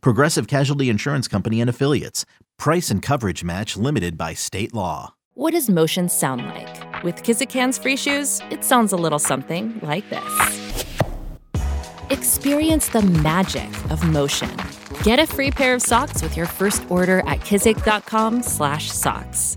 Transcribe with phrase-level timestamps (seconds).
[0.00, 2.24] Progressive Casualty Insurance Company and Affiliates.
[2.58, 5.14] Price and coverage match limited by state law.
[5.34, 7.02] What does motion sound like?
[7.02, 10.84] With Kizikans free shoes, it sounds a little something like this.
[12.10, 14.54] Experience the magic of motion.
[15.02, 19.56] Get a free pair of socks with your first order at kizik.com/socks.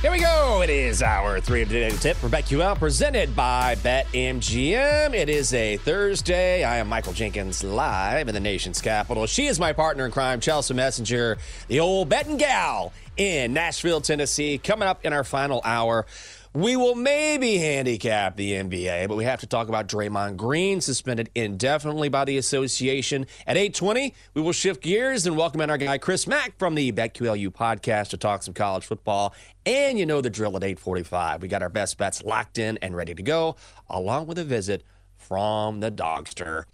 [0.00, 0.62] Here we go.
[0.62, 5.12] It is hour three of the tip for BetQL presented by BetMGM.
[5.12, 6.64] It is a Thursday.
[6.64, 9.26] I am Michael Jenkins live in the nation's capital.
[9.26, 11.36] She is my partner in crime, Chelsea Messenger,
[11.68, 14.56] the old betting gal in Nashville, Tennessee.
[14.56, 16.06] Coming up in our final hour.
[16.52, 21.30] We will maybe handicap the NBA, but we have to talk about Draymond Green suspended
[21.36, 23.26] indefinitely by the association.
[23.46, 26.90] At 8:20, we will shift gears and welcome in our guy Chris Mack from the
[26.90, 29.32] BetQLU podcast to talk some college football.
[29.64, 31.40] And you know the drill at 8:45.
[31.40, 33.54] We got our best bets locked in and ready to go,
[33.88, 34.82] along with a visit
[35.18, 36.64] from the Dogster.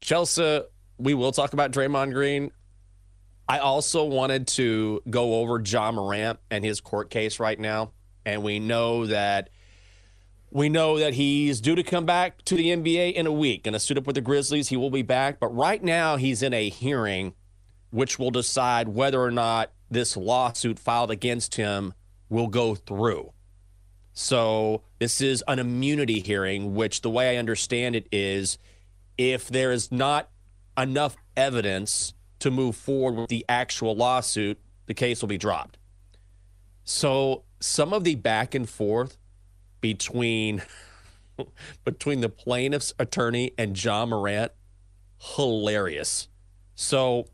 [0.00, 0.62] Chelsea,
[0.98, 2.50] we will talk about Draymond Green.
[3.48, 7.92] I also wanted to go over Ja Morant and his court case right now
[8.24, 9.50] and we know that
[10.50, 13.64] we know that he's due to come back to the NBA in a week.
[13.64, 14.68] Going to suit up with the Grizzlies.
[14.68, 17.34] He will be back, but right now he's in a hearing,
[17.90, 21.92] which will decide whether or not this lawsuit filed against him
[22.28, 23.32] will go through.
[24.12, 28.58] So this is an immunity hearing, which the way I understand it is,
[29.18, 30.30] if there is not
[30.78, 35.78] enough evidence to move forward with the actual lawsuit, the case will be dropped.
[36.84, 39.16] So some of the back and forth
[39.80, 40.62] between
[41.84, 44.52] between the plaintiff's attorney and Ja Morant
[45.18, 46.28] hilarious.
[46.74, 47.26] So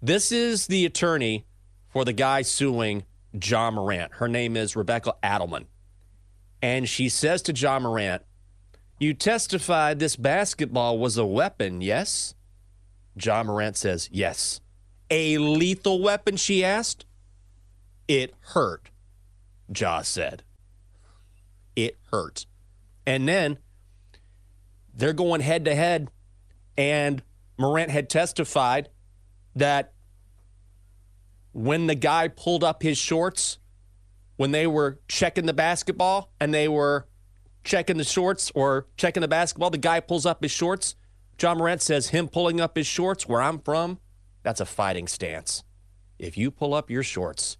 [0.00, 1.44] this is the attorney
[1.88, 3.04] for the guy suing
[3.40, 4.14] Ja Morant.
[4.14, 5.66] Her name is Rebecca Adelman.
[6.62, 8.22] And she says to Ja Morant,
[8.98, 12.34] "You testified this basketball was a weapon, yes?"
[13.20, 14.60] Ja Morant says, "Yes."
[15.10, 17.04] A lethal weapon, she asked.
[18.08, 18.91] It hurt.
[19.76, 20.42] Ja said.
[21.74, 22.46] It hurt.
[23.06, 23.58] And then
[24.94, 26.10] they're going head to head,
[26.76, 27.22] and
[27.58, 28.88] Morant had testified
[29.54, 29.92] that
[31.52, 33.58] when the guy pulled up his shorts,
[34.36, 37.06] when they were checking the basketball and they were
[37.64, 40.96] checking the shorts or checking the basketball, the guy pulls up his shorts.
[41.40, 43.98] Ja Morant says, him pulling up his shorts where I'm from,
[44.42, 45.62] that's a fighting stance.
[46.18, 47.56] If you pull up your shorts,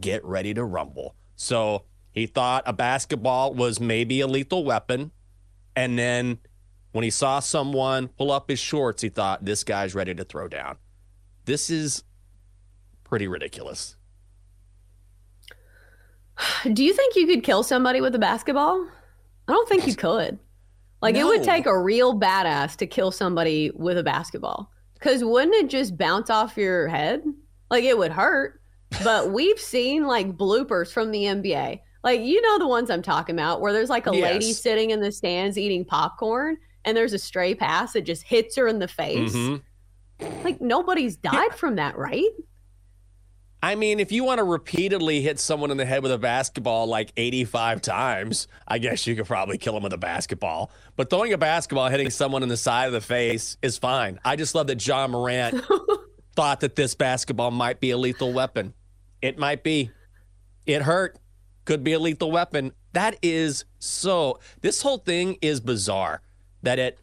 [0.00, 1.14] get ready to rumble.
[1.36, 5.10] So he thought a basketball was maybe a lethal weapon.
[5.76, 6.38] And then
[6.92, 10.46] when he saw someone pull up his shorts, he thought, this guy's ready to throw
[10.48, 10.76] down.
[11.44, 12.04] This is
[13.02, 13.96] pretty ridiculous.
[16.72, 18.86] Do you think you could kill somebody with a basketball?
[19.48, 20.38] I don't think you could.
[21.02, 21.20] Like, no.
[21.20, 24.70] it would take a real badass to kill somebody with a basketball.
[24.94, 27.22] Because wouldn't it just bounce off your head?
[27.70, 28.60] Like, it would hurt
[29.02, 31.80] but we've seen like bloopers from the NBA.
[32.02, 34.32] Like you know the ones I'm talking about where there's like a yes.
[34.32, 38.56] lady sitting in the stands eating popcorn and there's a stray pass that just hits
[38.56, 39.34] her in the face.
[39.34, 40.44] Mm-hmm.
[40.44, 41.56] Like nobody's died yeah.
[41.56, 42.30] from that, right?
[43.64, 46.86] I mean, if you want to repeatedly hit someone in the head with a basketball
[46.86, 50.70] like 85 times, I guess you could probably kill them with a basketball.
[50.96, 54.20] But throwing a basketball, hitting someone in the side of the face is fine.
[54.22, 55.64] I just love that Ja Morant
[56.36, 58.74] thought that this basketball might be a lethal weapon.
[59.24, 59.90] It might be.
[60.66, 61.18] It hurt.
[61.64, 62.72] Could be a lethal weapon.
[62.92, 64.38] That is so.
[64.60, 66.20] This whole thing is bizarre.
[66.62, 66.98] That it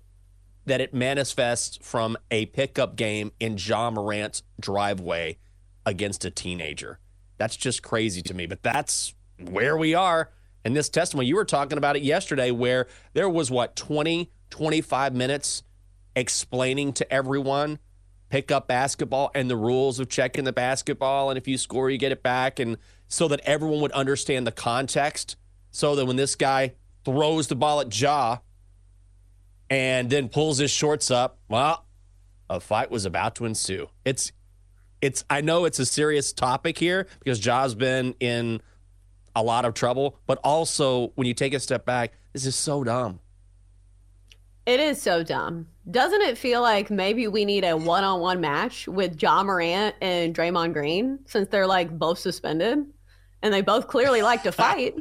[0.68, 5.39] that it manifests from a pickup game in Ja Morant's driveway
[5.83, 7.00] against a teenager.
[7.39, 8.45] That's just crazy to me.
[8.45, 10.29] But that's where we are
[10.63, 11.27] in this testimony.
[11.27, 15.63] You were talking about it yesterday, where there was what 20, 25 minutes
[16.15, 17.79] explaining to everyone
[18.31, 21.30] pickup basketball and the rules of checking the basketball.
[21.30, 22.60] And if you score, you get it back.
[22.60, 25.36] And so that everyone would understand the context.
[25.69, 26.74] So that when this guy
[27.06, 28.38] throws the ball at Ja
[29.69, 31.86] and then pulls his shorts up, well,
[32.50, 33.89] a fight was about to ensue.
[34.06, 34.31] It's,
[35.01, 38.62] it's, I know it's a serious topic here because Ja's been in
[39.36, 42.83] a lot of trouble, but also when you take a step back, this is so
[42.83, 43.19] dumb.
[44.66, 45.68] It is so dumb.
[45.92, 49.96] Doesn't it feel like maybe we need a one on one match with Ja Morant
[50.02, 52.86] and Draymond Green since they're like both suspended
[53.42, 54.52] and they both clearly like to ah.
[54.52, 54.96] fight?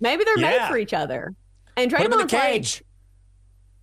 [0.00, 0.50] maybe they're Yeah.
[0.50, 1.34] made for each other.
[1.76, 2.82] And in the like, cage.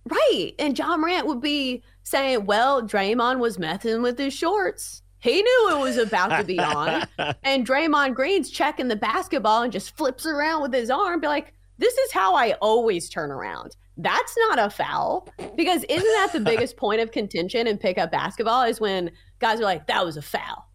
[0.04, 0.52] Right.
[0.58, 5.02] And Ja Morant would be saying, well, Draymond was messing with his shorts.
[5.20, 7.06] He knew it was about to be on.
[7.42, 11.54] and Draymond Green's checking the basketball and just flips around with his arm, be like,
[11.78, 13.76] this is how I always turn around.
[14.00, 15.28] That's not a foul.
[15.56, 19.10] Because isn't that the biggest point of contention in pickup basketball is when
[19.40, 20.70] guys are like, that was a foul.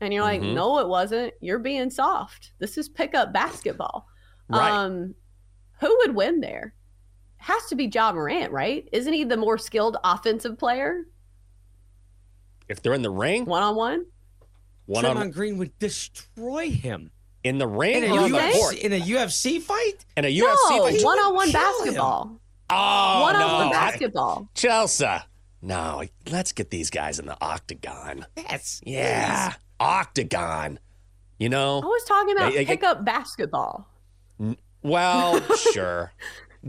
[0.00, 0.54] And you're like, Mhm.
[0.54, 1.32] no, it wasn't.
[1.40, 2.52] You're being soft.
[2.58, 4.06] This is pickup basketball.
[4.48, 4.70] Right.
[4.70, 5.14] Um,
[5.80, 6.74] who would win there?
[7.36, 8.88] Has to be Ja Morant, right?
[8.92, 11.04] Isn't he the more skilled offensive player
[12.68, 14.06] if they're in the ring, one on one?
[14.86, 17.10] one Draymond on Green would destroy him
[17.42, 18.52] in the ring in a, or on the UFC?
[18.52, 20.04] court in a UFC fight.
[20.16, 21.04] in a No, UFC fight.
[21.04, 22.22] one on one basketball.
[22.24, 22.40] him.
[22.76, 24.48] Oh One on one basketball.
[24.54, 25.06] Chelsea.
[25.62, 28.26] No, let's get these guys in the octagon.
[28.36, 28.80] Yes.
[28.84, 30.78] Yeah, octagon.
[31.38, 33.88] You know, I was talking about They- they pickup basketball.
[34.82, 35.40] Well,
[35.72, 36.12] sure.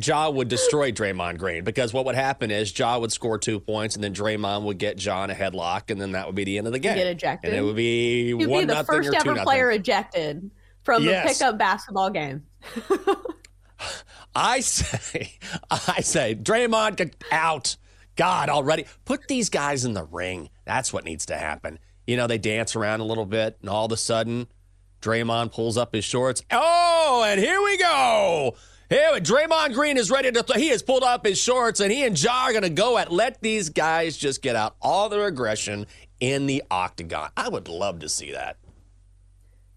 [0.01, 3.95] Ja would destroy Draymond Green because what would happen is Ja would score two points
[3.95, 6.57] and then Draymond would get Ja in a headlock and then that would be the
[6.57, 6.95] end of the game.
[6.97, 7.51] get ejected.
[7.51, 9.43] And it would be You'd one be the nothing first or two ever nothing.
[9.45, 10.51] player ejected
[10.83, 11.37] from Yes.
[11.39, 12.43] the pickup basketball game.
[14.35, 15.33] I say,
[15.71, 17.77] I say, Draymond, get out.
[18.15, 20.49] God, already put these guys in the ring.
[20.65, 21.79] That's what needs to happen.
[22.07, 24.47] You know, they dance around a little bit, and all of a sudden,
[25.01, 26.43] Draymond pulls up his shorts.
[26.51, 28.55] Oh, and here we go.
[28.89, 30.43] Here, Draymond Green is ready to.
[30.43, 32.97] Th- he has pulled up his shorts, and he and Ja are going to go
[32.97, 33.11] at.
[33.11, 35.87] Let these guys just get out all their aggression
[36.19, 37.29] in the octagon.
[37.35, 38.57] I would love to see that.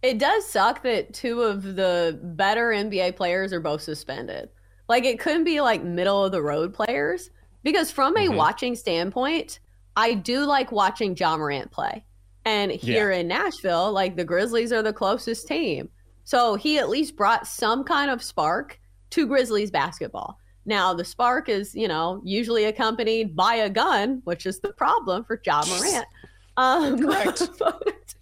[0.02, 4.48] It does suck that two of the better NBA players are both suspended.
[4.88, 7.30] Like it couldn't be like middle of the road players
[7.64, 8.36] because from a Mhm.
[8.36, 9.58] watching standpoint,
[9.96, 12.04] I do like watching Ja Morant play.
[12.44, 15.90] And here in Nashville, like the Grizzlies are the closest team.
[16.24, 18.78] So he at least brought some kind of spark
[19.10, 20.38] to Grizzlies basketball.
[20.64, 25.24] Now the spark is, you know, usually accompanied by a gun, which is the problem
[25.24, 26.06] for Ja Morant.
[26.56, 27.48] Um, Correct.
[27.58, 28.14] but,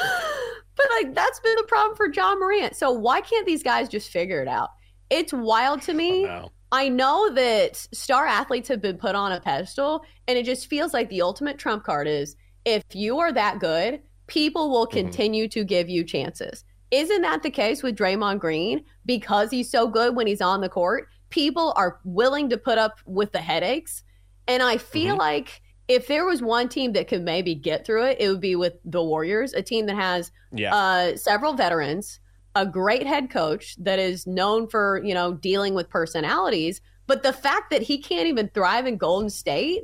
[0.76, 2.76] but like that's been the problem for Ja Morant.
[2.76, 4.70] So why can't these guys just figure it out?
[5.10, 6.24] It's wild to me.
[6.24, 6.50] No.
[6.72, 10.94] I know that star athletes have been put on a pedestal, and it just feels
[10.94, 14.92] like the ultimate trump card is if you are that good, people will Mhm.
[14.92, 16.64] continue to give you chances.
[16.92, 18.84] Isn't that the case with Draymond Green?
[19.04, 22.98] Because he's so good when he's on the court, people are willing to put up
[23.04, 24.04] with the headaches.
[24.46, 25.18] And I feel Mhm.
[25.18, 28.54] like if there was one team that could maybe get through it, it would be
[28.54, 30.74] with the Warriors, a team that has Yeah.
[30.74, 32.20] uh, several veterans,
[32.54, 36.80] a great head coach that is known for you know dealing with personalities.
[37.08, 39.82] But the fact that he can't even thrive in Golden State,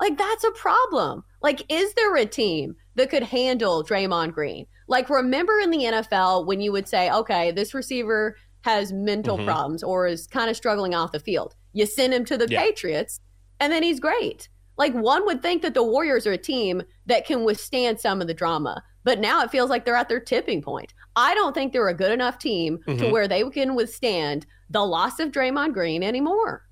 [0.00, 1.24] like that's a problem.
[1.42, 4.66] Like, is there a team that could handle Draymond Green?
[4.88, 9.46] Like, remember in the NFL when you would say, okay, this receiver has mental Mhm.
[9.46, 11.54] problems or is kind of struggling off the field.
[11.72, 12.60] You send him to the Yeah.
[12.62, 13.20] Patriots,
[13.58, 14.48] and then he's great.
[14.76, 18.26] Like one would think that the Warriors are a team that can withstand some of
[18.26, 20.92] the drama, but now it feels like they're at their tipping point.
[21.14, 23.10] I don't think they're a good enough team to Mhm.
[23.10, 26.68] where they can withstand the loss of Draymond Green anymore.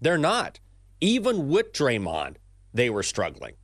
[0.00, 0.60] They're not.
[1.00, 2.36] Even with Draymond,
[2.74, 3.54] they were struggling.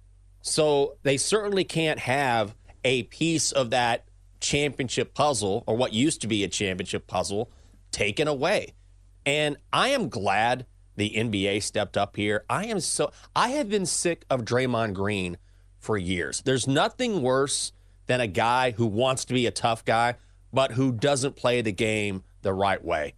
[0.43, 4.05] So they certainly can't have a piece of that
[4.40, 7.50] championship puzzle or what used to be a championship puzzle
[7.90, 8.75] taken away.
[9.25, 10.66] And I am glad
[10.97, 12.45] the NBA stepped up here.
[12.49, 15.38] I am so I have been sick of Draymond Green
[15.79, 16.43] for years.
[16.45, 17.73] There's nothing worse
[18.07, 20.17] than a guy who wants to be a tough guy
[20.53, 23.15] but who doesn't play the game the right way.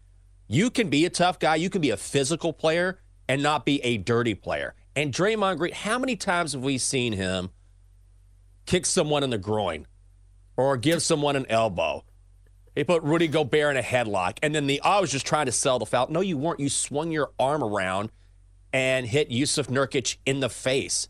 [0.49, 3.82] You can be a tough guy, you can be a physical player and not be
[3.85, 4.75] a dirty player.
[4.97, 7.50] And Draymond Green, how many times have we seen him
[8.66, 9.87] kick someone in the groin
[10.56, 12.04] or give someone an elbow?
[12.78, 15.47] He put Rudy Gobert in a headlock, and then the oh, I was just trying
[15.47, 16.06] to sell the foul.
[16.11, 16.61] No, you weren't.
[16.61, 18.12] You swung your arm around
[18.73, 21.08] and hit Yusuf Nurkic in the face.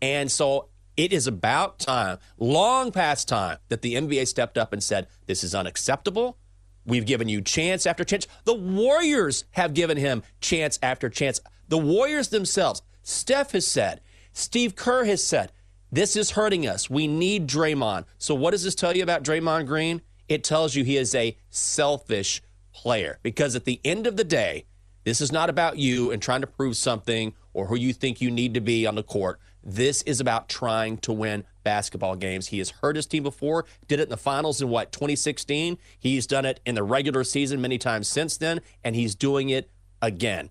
[0.00, 4.82] And so it is about time, long past time, that the NBA stepped up and
[4.82, 6.38] said, This is unacceptable.
[6.86, 8.26] We've given you chance after chance.
[8.44, 11.42] The Warriors have given him chance after chance.
[11.68, 14.00] The Warriors themselves, Steph has said,
[14.32, 15.52] Steve Kerr has said,
[15.90, 16.88] This is hurting us.
[16.88, 18.06] We need Draymond.
[18.16, 20.00] So, what does this tell you about Draymond Green?
[20.32, 22.40] It tells you he is a selfish
[22.72, 24.64] player because at the end of the day,
[25.04, 28.30] this is not about you and trying to prove something or who you think you
[28.30, 29.38] need to be on the court.
[29.62, 32.46] This is about trying to win basketball games.
[32.46, 35.76] He has hurt his team before, did it in the finals in what, 2016?
[35.98, 39.70] He's done it in the regular season many times since then, and he's doing it
[40.00, 40.48] again.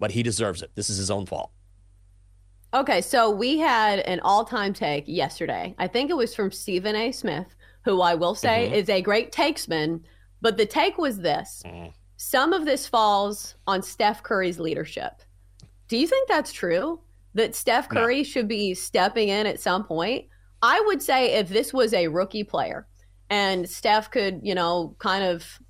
[0.00, 0.72] But he deserves it.
[0.74, 1.52] This is his own fault.
[2.74, 5.76] Okay, so we had an all time take yesterday.
[5.78, 7.12] I think it was from Stephen A.
[7.12, 7.54] Smith,
[7.86, 8.74] who I will say mm-hmm.
[8.74, 10.02] is a great takesman.
[10.42, 11.90] But the take was this mm.
[12.18, 15.22] some of this falls on Steph Curry's leadership.
[15.88, 17.00] Do you think that's true?
[17.34, 18.22] That Steph Curry no.
[18.24, 20.26] should be stepping in at some point?
[20.62, 22.86] I would say if this was a rookie player
[23.30, 25.60] and Steph could, you know, kind of,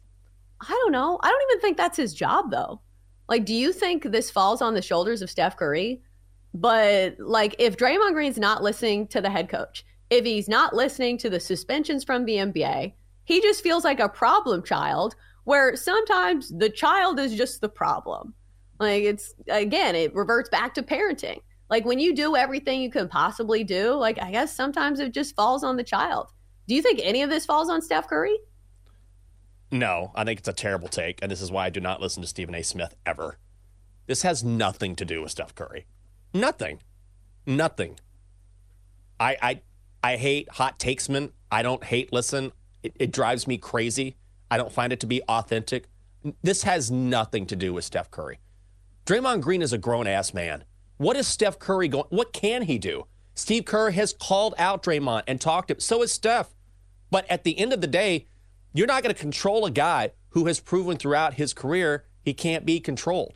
[0.61, 1.19] I don't know.
[1.23, 2.81] I don't even think that's his job, though.
[3.29, 6.03] Like, do you think this falls on the shoulders of Steph Curry?
[6.55, 11.19] But like, if Draymond Green's not listening to the head coach, if he's not listening
[11.19, 12.93] to the suspensions from the NBA,
[13.25, 15.15] he just feels like a problem child.
[15.45, 18.35] Where sometimes the child is just the problem.
[18.81, 21.39] Like it's again, it reverts back to parenting.
[21.71, 25.37] Like when you do everything you can possibly do, like I guess sometimes it just
[25.37, 26.29] falls on the child.
[26.67, 28.37] Do you think any of this falls on Steph Curry?
[29.71, 32.23] No, I think it's a terrible take, and this is why I do not listen
[32.23, 32.63] to Stephen A.
[32.63, 33.39] Smith ever.
[34.07, 35.87] This has nothing to do with Steph Curry.
[36.33, 36.81] Nothing.
[37.47, 37.99] Nothing.
[39.19, 39.61] I I
[40.03, 41.33] I hate hot takesmen.
[41.51, 42.53] I don't hate listen.
[42.83, 44.17] It, it drives me crazy.
[44.51, 45.89] I don't find it to be authentic.
[46.43, 48.39] This has nothing to do with Steph Curry.
[49.07, 50.65] Draymond Green is a grown ass man.
[50.97, 52.07] What is Steph Curry going?
[52.09, 53.07] What can he do?
[53.35, 55.81] Steve Kerr has called out Draymond and talked to him.
[55.81, 56.55] So is Steph.
[57.11, 58.27] But at the end of the day,
[58.73, 62.67] you're not going to control a guy who has proven throughout his career he can't
[62.67, 63.35] be controlled.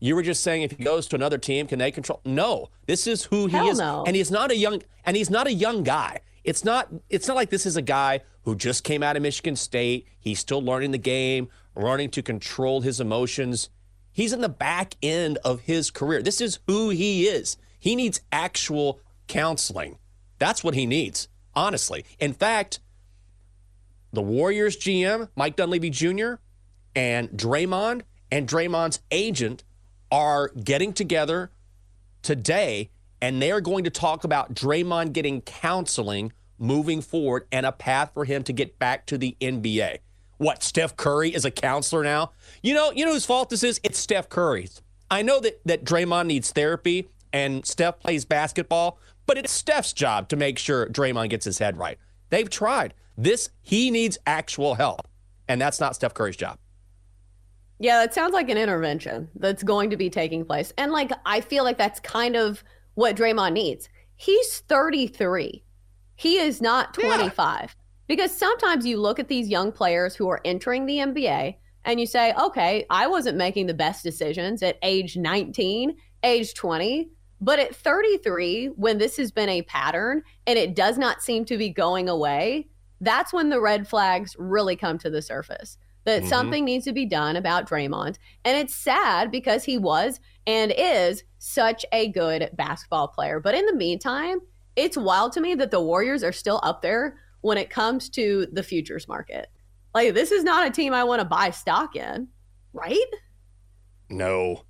[0.00, 2.20] You were just saying if he goes to another team, can they control?
[2.24, 4.04] No, this is who he Hell is, no.
[4.06, 6.20] and he's not a young and he's not a young guy.
[6.42, 9.56] It's not it's not like this is a guy who just came out of Michigan
[9.56, 10.06] State.
[10.20, 13.70] He's still learning the game, learning to control his emotions.
[14.12, 16.22] He's in the back end of his career.
[16.22, 17.56] This is who he is.
[17.78, 19.98] He needs actual counseling.
[20.38, 22.04] That's what he needs, honestly.
[22.18, 22.80] In fact,
[24.12, 26.34] the Warriors GM, Mike Dunleavy Jr.,
[26.94, 29.64] and Draymond and Draymond's agent
[30.14, 31.50] are getting together
[32.22, 32.88] today
[33.20, 38.24] and they're going to talk about Draymond getting counseling moving forward and a path for
[38.24, 39.98] him to get back to the NBA.
[40.36, 42.30] What, Steph Curry is a counselor now?
[42.62, 43.80] You know, you know whose fault this is?
[43.82, 44.82] It's Steph Curry's.
[45.10, 50.28] I know that, that Draymond needs therapy and Steph plays basketball, but it's Steph's job
[50.28, 51.98] to make sure Draymond gets his head right.
[52.30, 52.94] They've tried.
[53.18, 55.08] This, he needs actual help,
[55.48, 56.58] and that's not Steph Curry's job.
[57.78, 60.72] Yeah, it sounds like an intervention that's going to be taking place.
[60.78, 62.62] And like I feel like that's kind of
[62.94, 63.88] what Draymond needs.
[64.16, 65.64] He's 33.
[66.16, 67.34] He is not 25.
[67.36, 67.68] Yeah.
[68.06, 72.06] Because sometimes you look at these young players who are entering the NBA and you
[72.06, 77.10] say, okay, I wasn't making the best decisions at age 19, age 20.
[77.40, 81.58] But at 33, when this has been a pattern and it does not seem to
[81.58, 82.68] be going away,
[83.00, 86.28] that's when the red flags really come to the surface that mm-hmm.
[86.28, 88.18] something needs to be done about Draymond.
[88.44, 93.40] And it's sad because he was and is such a good basketball player.
[93.40, 94.38] But in the meantime,
[94.76, 98.46] it's wild to me that the Warriors are still up there when it comes to
[98.52, 99.48] the futures market.
[99.94, 102.28] Like, this is not a team I want to buy stock in,
[102.72, 102.98] right?
[104.10, 104.64] No.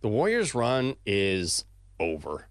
[0.00, 1.64] The Warriors' run is
[1.98, 2.48] over.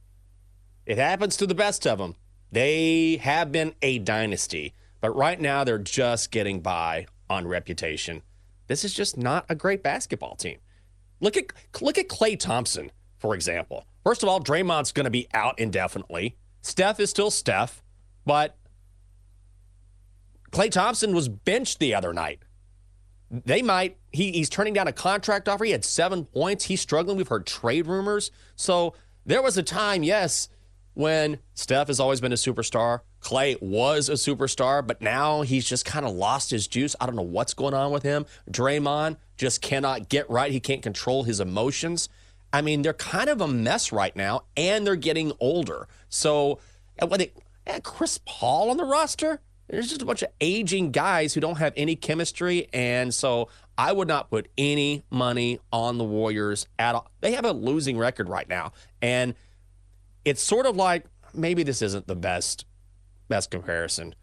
[0.86, 2.16] It happens to the best of them.
[2.52, 8.22] They have been a dynasty, but right now they're just getting by on reputation.
[8.70, 10.60] This is just not a great basketball team.
[11.20, 11.46] Look at
[11.82, 13.86] look at Klay Thompson, for example.
[14.04, 16.38] First of all, Draymond's going to be out indefinitely.
[16.62, 17.84] Steph is still Steph,
[18.26, 18.56] but
[20.52, 22.44] Klay Thompson was benched the other night.
[23.32, 25.66] They might he, he's turning down a contract offer.
[25.66, 26.66] He had seven points.
[26.66, 27.18] He's struggling.
[27.18, 28.30] We've heard trade rumors.
[28.56, 28.94] So
[29.26, 30.48] there was a time, yes,
[31.00, 33.00] when Steph has always been a superstar.
[33.22, 36.94] Klay was a superstar, but now he's just kind of lost his juice.
[37.00, 38.26] I don't know what's going on with him.
[38.52, 40.52] Draymond just cannot get right.
[40.52, 42.10] He can't control his emotions.
[42.52, 45.88] I mean, they're kind of a mess right now, and they're getting older.
[46.10, 46.60] So,
[47.08, 47.32] when they
[47.66, 49.40] eh, Chris Paul on the roster,
[49.70, 53.94] there's just a bunch of aging guys who don't have any chemistry, and so I
[53.94, 57.10] would not put any money on the Warriors at all.
[57.22, 59.34] They have a losing record right now, and
[60.26, 62.66] it's sort of like maybe this isn't the best
[63.28, 64.16] best comparison.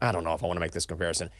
[0.00, 1.30] I don't know if I want to make this comparison,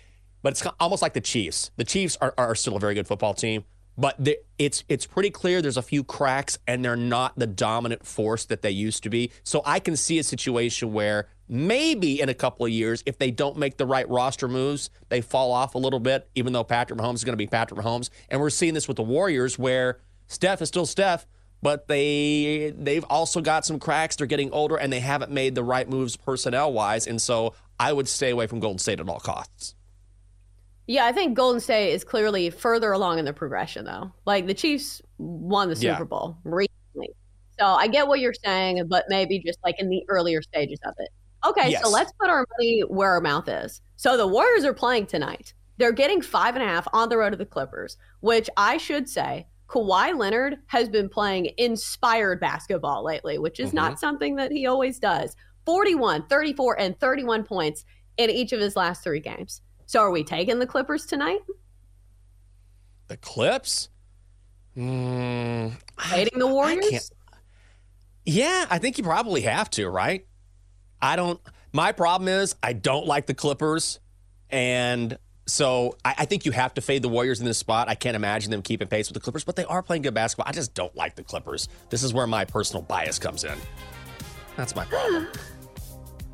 [0.43, 1.71] but it's almost like the Chiefs.
[1.77, 3.65] The Chiefs are, are still a very good football team,
[3.99, 8.07] but the, it's it's pretty clear there's a few cracks and they're not the dominant
[8.07, 9.31] force that they used to be.
[9.43, 13.31] So I can see a situation where maybe in a couple of years, if they
[13.31, 16.99] don't make the right roster moves, they fall off a little bit, even though Patrick
[16.99, 18.11] Mahomes is going to be Patrick Mahomes.
[18.29, 21.27] And we're seeing this with the Warriors where Steph is still Steph,
[21.67, 24.15] but they they've also got some cracks.
[24.15, 27.09] They're getting older and they haven't made the right moves personnel wise.
[27.09, 29.75] And so I would stay away from Golden State at all costs.
[30.87, 34.13] Yeah, I think Golden State is clearly further along in the progression, though.
[34.25, 36.05] Like the Chiefs won the Super Yeah.
[36.05, 37.11] Bowl recently.
[37.59, 40.95] So I get what you're saying, but maybe just like in the earlier stages of
[40.99, 41.09] it.
[41.45, 41.83] Okay, Yes.
[41.83, 43.81] so let's put our money where our mouth is.
[43.97, 45.53] So the Warriors are playing tonight.
[45.79, 49.09] They're getting five and a half on the road to the Clippers, which I should
[49.09, 54.67] say, Kawhi Leonard has been playing inspired basketball lately, which is not something that he
[54.67, 55.35] always does.
[55.65, 57.85] 41, 34, and 31 points
[58.17, 59.63] in each of his last three games.
[59.87, 61.41] So are we taking the Clippers tonight?
[63.09, 63.89] The Clips?
[64.77, 66.89] Mm, Hating the Warriors?
[66.89, 67.11] can't-
[68.25, 70.27] yeah, I think you probably have to, right?
[71.01, 71.41] I don't.
[71.73, 74.01] My problem is I don't like the Clippers,
[74.51, 77.89] and so I, I think you have to fade the Warriors in this spot.
[77.89, 80.47] I can't imagine them keeping pace with the Clippers, but they are playing good basketball.
[80.49, 81.69] I just don't like the Clippers.
[81.91, 83.57] This is where my personal bias comes in.
[84.57, 85.29] That's my problem.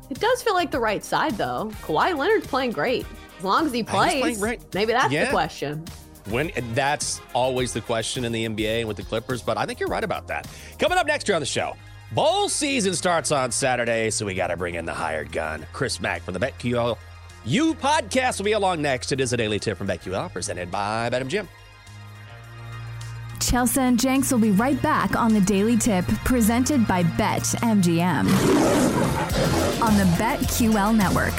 [0.09, 1.71] It does feel like the right side, though.
[1.81, 3.05] Kawhi Leonard's playing great.
[3.39, 4.61] As long as he plays, great.
[4.73, 5.25] maybe that's Yeah.
[5.25, 5.85] the question.
[6.29, 9.79] When that's always the question in the NBA and with the Clippers, but I think
[9.79, 10.47] you're right about that.
[10.77, 11.75] Coming up next year on the show,
[12.11, 15.99] bowl season starts on Saturday, so we got to bring in the hired gun, Chris
[15.99, 16.97] Mack from the BetQL.
[17.45, 19.11] You podcast will be along next.
[19.11, 21.47] It is a daily tip from BetQL presented by BetMGM.
[23.41, 28.25] Chelsea and Jenks will be right back on the Daily Tip presented by Bet MGM
[29.81, 31.33] on the BetQL network.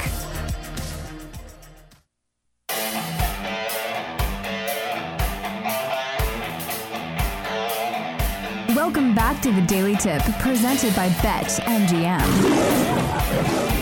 [8.85, 12.21] Welcome back to the Daily Tip presented by Bet MGM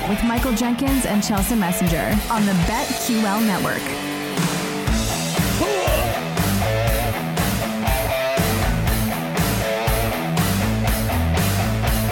[0.07, 3.83] with Michael Jenkins and Chelsea Messenger on the BetQL network.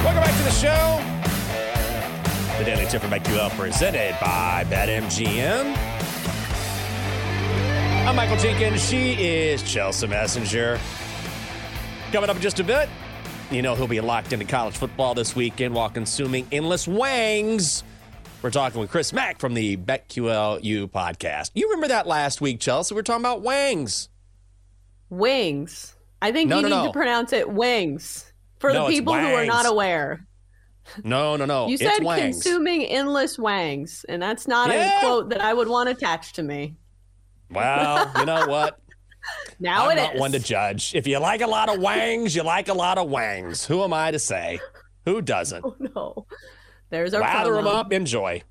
[0.03, 1.01] Welcome back to the show.
[2.57, 5.77] The Daily Tip from BetQL presented by BetMGM.
[8.05, 8.85] I'm Michael Jenkins.
[8.85, 10.77] She is Chelsea Messenger.
[12.11, 12.89] Coming up in just a bit,
[13.51, 17.83] you know he'll be locked into college football this weekend while consuming endless wangs.
[18.41, 21.51] We're talking with Chris Mack from the BetQLU podcast.
[21.53, 22.93] You remember that last week, Chelsea?
[22.95, 24.09] We are talking about wangs.
[25.09, 25.95] Wings.
[26.21, 26.85] I think No, you no, need no.
[26.87, 30.25] to pronounce it wings for the people who are not aware.
[31.03, 31.67] No, no, no.
[31.67, 34.97] You said consuming endless wangs, and that's not Yeah.
[34.97, 36.75] a quote that I would want attached to me.
[37.51, 38.79] Well, you know what?
[39.59, 40.19] Now I'm it not is.
[40.21, 40.93] one to judge.
[40.95, 43.65] If you like a lot of wangs, you like a lot of wangs.
[43.65, 44.59] Who am I to say?
[45.05, 45.63] Who doesn't?
[45.65, 46.25] Oh, no.
[46.89, 48.43] There's our Lather them up, enjoy.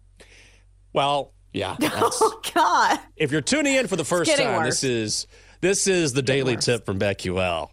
[0.93, 1.77] Well, yeah.
[1.83, 2.99] Oh God.
[3.17, 4.81] if you're tuning in for the first time, worse.
[4.81, 5.27] this is
[5.61, 6.65] this is the daily worse.
[6.65, 7.69] tip from BetQL,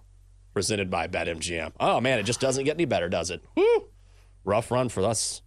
[0.53, 1.71] presented by BetMGM.
[1.79, 3.41] Oh man, it just doesn't get any better, does it?
[3.55, 3.87] Woo!
[4.43, 5.41] Rough run for us.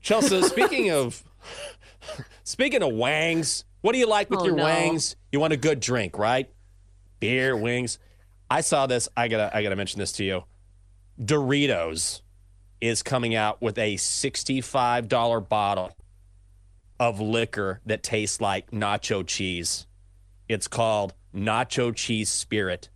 [0.00, 1.22] Chelsea, speaking of
[2.44, 4.64] speaking of wangs, what do you like with Oh, your no.
[4.64, 5.14] wangs?
[5.30, 6.50] You want a good drink, right?
[7.20, 8.00] Beer, wings.
[8.50, 9.08] I saw this.
[9.16, 10.42] I gotta I gotta mention this to you.
[11.22, 12.20] Doritos
[12.80, 15.96] is coming out with a $65 bottle
[16.98, 19.86] of liquor that tastes like nacho cheese.
[20.48, 22.88] It's called Nacho Cheese Spirit,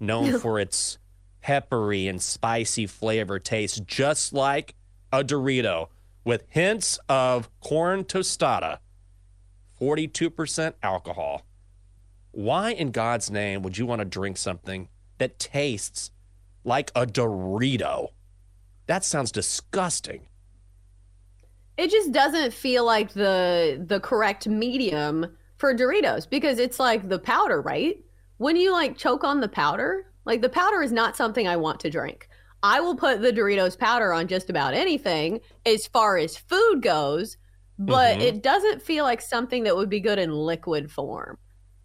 [0.00, 0.98] known for its
[1.40, 3.38] peppery and spicy flavor.
[3.38, 4.74] Tastes just like
[5.12, 5.88] a Dorito
[6.24, 8.78] with hints of corn tostada,
[9.82, 11.44] 42% alcohol.
[12.30, 16.12] Why in God's name would you want to drink something that tastes
[16.64, 18.10] like a Dorito?
[18.86, 20.28] That sounds disgusting.
[21.76, 27.18] it just doesn't feel like the the correct medium for Doritos because it's like the
[27.18, 27.96] powder, right?
[28.36, 31.80] When you like choke on the powder, like the powder is not something I want
[31.80, 32.28] to drink.
[32.62, 37.36] I will put the Doritos powder on just about anything as far as food goes,
[37.86, 38.22] but Mhm.
[38.22, 41.38] it doesn't feel like something that would be good in liquid form.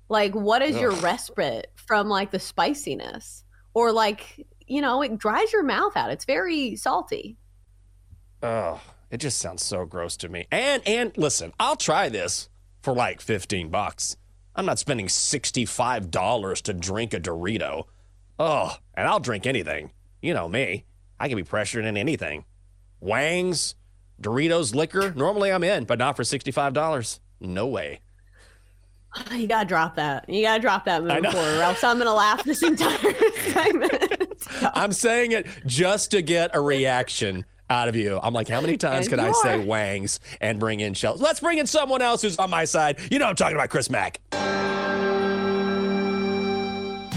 [0.10, 3.44] Like what is your respite from like the spiciness?
[3.74, 6.10] Or like, you know, it dries your mouth out.
[6.12, 7.38] It's very salty.
[8.42, 8.82] Oh,
[9.12, 10.48] it just sounds so gross to me.
[10.52, 12.50] And and listen, I'll try this
[12.82, 14.18] for like 15 bucks.
[14.56, 17.86] I'm not spending $65 to drink a Dorito.
[18.40, 19.92] Oh, and I'll drink anything.
[20.22, 20.86] You know me.
[21.20, 22.46] I can be pressured in anything.
[23.00, 23.76] Wangs,
[24.22, 25.12] Doritos, liquor.
[25.16, 27.20] Normally I'm in, but not for $65.
[27.40, 28.02] No way.
[29.32, 30.30] You gotta drop that.
[30.30, 32.98] You gotta drop that moving forward, or else I'm gonna laugh this entire
[33.52, 34.48] segment.
[34.76, 38.20] I'm saying it just to get a reaction out of you.
[38.22, 41.22] I'm like, how many times can I say Wangs and bring in Shells?
[41.22, 43.00] Let's bring in someone else who's on my side.
[43.12, 44.20] You know I'm talking about Chris Mack.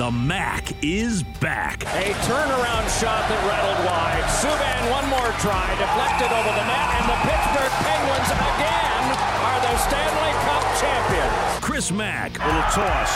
[0.00, 1.84] The Mac is back.
[1.92, 4.24] A turnaround shot that rattled wide.
[4.32, 9.04] Subban one more try, deflected over the net, and the Pittsburgh Penguins again
[9.44, 11.36] are the Stanley Cup champions.
[11.60, 12.32] Chris Mack.
[12.40, 13.12] Little toss.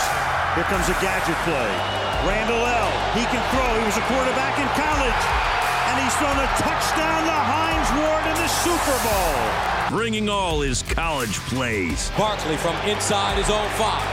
[0.61, 1.73] Here comes a gadget play.
[2.29, 3.71] Randle El He can throw.
[3.81, 5.23] He was a quarterback in college.
[5.89, 9.41] And he's thrown a touchdown to Hines Ward in the Super Bowl.
[9.89, 12.13] Bringing all his college plays.
[12.21, 14.05] Barkley from inside his own five.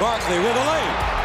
[0.00, 1.15] Barkley with a lead.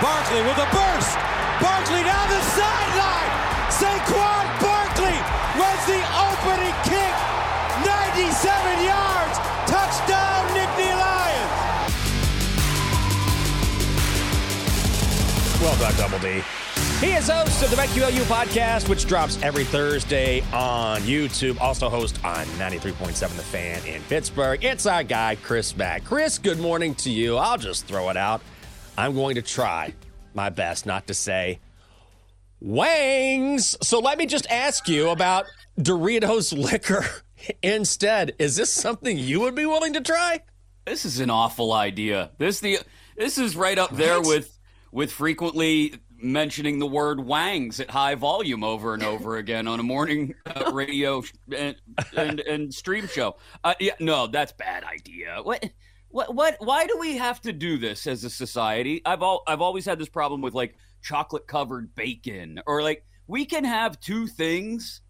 [0.00, 1.18] Barkley with a burst.
[1.60, 3.32] Barkley down the sideline.
[3.66, 5.18] Saquon Barkley
[5.58, 7.14] wins the opening kick.
[7.82, 9.38] 97 yards.
[9.66, 11.50] Touchdown, Nittany Lions.
[15.60, 16.42] Well done, Double D.
[17.00, 21.60] He is host of the BetQLU podcast, which drops every Thursday on YouTube.
[21.60, 24.64] Also host on 93.7 The Fan in Pittsburgh.
[24.64, 26.04] It's our guy, Chris Mack.
[26.04, 27.36] Chris, good morning to you.
[27.36, 28.42] I'll just throw it out.
[28.98, 29.94] I'm going to try
[30.34, 31.60] my best not to say
[32.60, 33.76] wangs.
[33.80, 35.44] So let me just ask you about
[35.78, 37.04] Doritos liquor
[37.62, 38.34] instead.
[38.40, 40.40] Is this something you would be willing to try?
[40.84, 42.32] This is an awful idea.
[42.38, 42.80] This the
[43.16, 44.58] this is right up there with
[44.90, 49.84] with frequently mentioning the word wangs at high volume over and over again on a
[49.84, 51.22] morning uh, radio
[51.56, 51.76] and,
[52.16, 53.36] and, and stream show.
[53.62, 55.38] Uh, yeah, no, that's bad idea.
[55.40, 55.70] What
[56.10, 59.02] what what why do we have to do this as a society?
[59.04, 63.44] I've all i've always had this problem with like chocolate covered bacon or like we
[63.44, 65.02] can have two things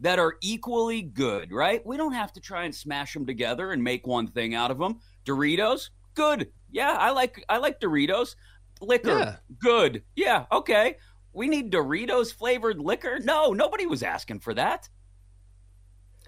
[0.00, 1.84] that are equally good right?
[1.84, 4.78] We don't have to try and smash them together and make one thing out of
[4.78, 5.90] them doritos?
[6.14, 6.50] Good.
[6.70, 8.36] Yeah i like i like doritos.
[8.80, 9.18] Liquor?
[9.18, 9.36] Yeah.
[9.60, 10.02] good.
[10.14, 10.96] Yeah okay.
[11.32, 13.18] We need doritos flavored liquor?
[13.22, 14.88] No nobody was asking for that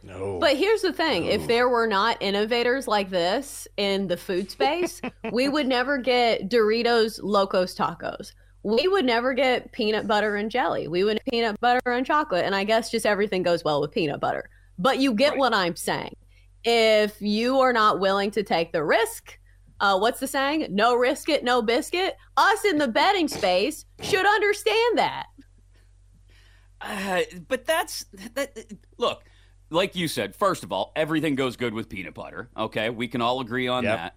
[0.02, 0.38] no.
[0.38, 1.30] But here's the thing no.
[1.30, 5.00] if there were not innovators like this in the food space,
[5.32, 8.32] we would never get Doritos Locos Tacos.
[8.62, 10.88] We would never get peanut butter and jelly.
[10.88, 12.44] We would peanut butter and chocolate.
[12.44, 14.50] And I guess just everything goes well with peanut butter.
[14.78, 15.38] But you get right.
[15.38, 16.16] what I'm saying.
[16.64, 19.38] If you are not willing to take the risk,
[19.80, 20.66] uh, what's the saying?
[20.70, 22.16] No risk it, no biscuit.
[22.37, 25.26] Us in the betting space should understand that.
[26.80, 28.56] Uh, but that's that.
[28.98, 29.22] Look,
[29.70, 32.50] like you said, first of all, everything goes good with peanut butter.
[32.57, 33.96] Okay, we can all agree on yep.
[33.96, 34.16] that.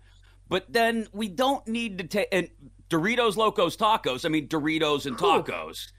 [0.50, 2.50] But then we don't need to take and
[2.90, 4.26] Doritos Locos Tacos.
[4.26, 5.92] I mean Doritos and tacos,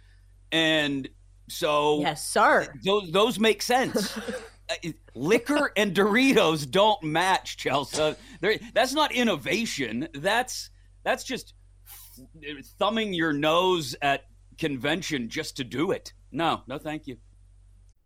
[0.51, 1.09] and
[1.49, 2.73] so yes, sir.
[2.85, 4.19] Those those make sense.
[4.71, 8.15] Uh, liquor and Doritos don't match, Chelsea.
[8.41, 10.09] They're, that's not innovation.
[10.15, 10.71] That's
[11.03, 11.55] that's just
[12.79, 14.23] thumbing your nose at
[14.59, 16.12] convention just to do it.
[16.31, 17.17] No, no, thank you.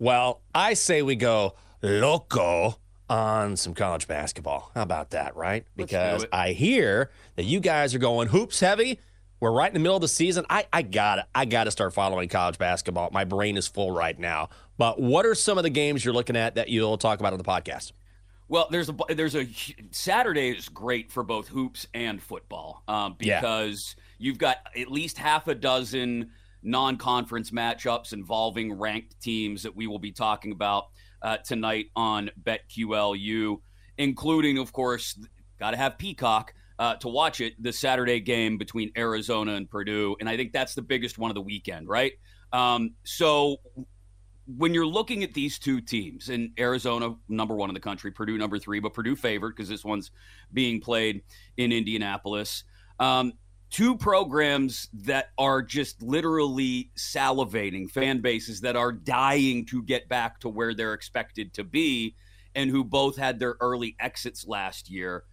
[0.00, 2.78] Well, I say we go loco
[3.10, 4.70] on some college basketball.
[4.74, 5.66] How about that, right?
[5.76, 8.98] Because I hear that you guys are going hoops heavy.
[9.40, 10.46] We're right in the middle of the season.
[10.48, 11.26] I, I got it.
[11.34, 13.10] I got to start following college basketball.
[13.12, 14.48] My brain is full right now.
[14.78, 17.38] But what are some of the games you're looking at that you'll talk about on
[17.38, 17.92] the podcast?
[18.48, 19.46] Well, there's a there's a
[19.90, 24.04] Saturday is great for both hoops and football um, because yeah.
[24.16, 26.30] you've got at least half a dozen
[26.62, 30.86] non conference matchups involving ranked teams that we will be talking about
[31.22, 33.60] uh, tonight on BetQLU,
[33.98, 35.18] including, of course,
[35.58, 36.54] got to have Peacock.
[36.78, 40.74] Uh, to watch it, the Saturday game between Arizona and Purdue, and I think that's
[40.74, 42.12] the biggest one of the weekend, right?
[42.54, 43.58] Um, so
[44.56, 48.38] when you're looking at these two teams, and Arizona number one in the country, Purdue
[48.38, 50.10] number three, but Purdue favored because this one's
[50.52, 51.22] being played
[51.56, 52.64] in Indianapolis.
[52.98, 53.34] Um,
[53.70, 60.40] two programs that are just literally salivating fan bases that are dying to get back
[60.40, 62.14] to where they're expected to be
[62.54, 65.24] and who both had their early exits last year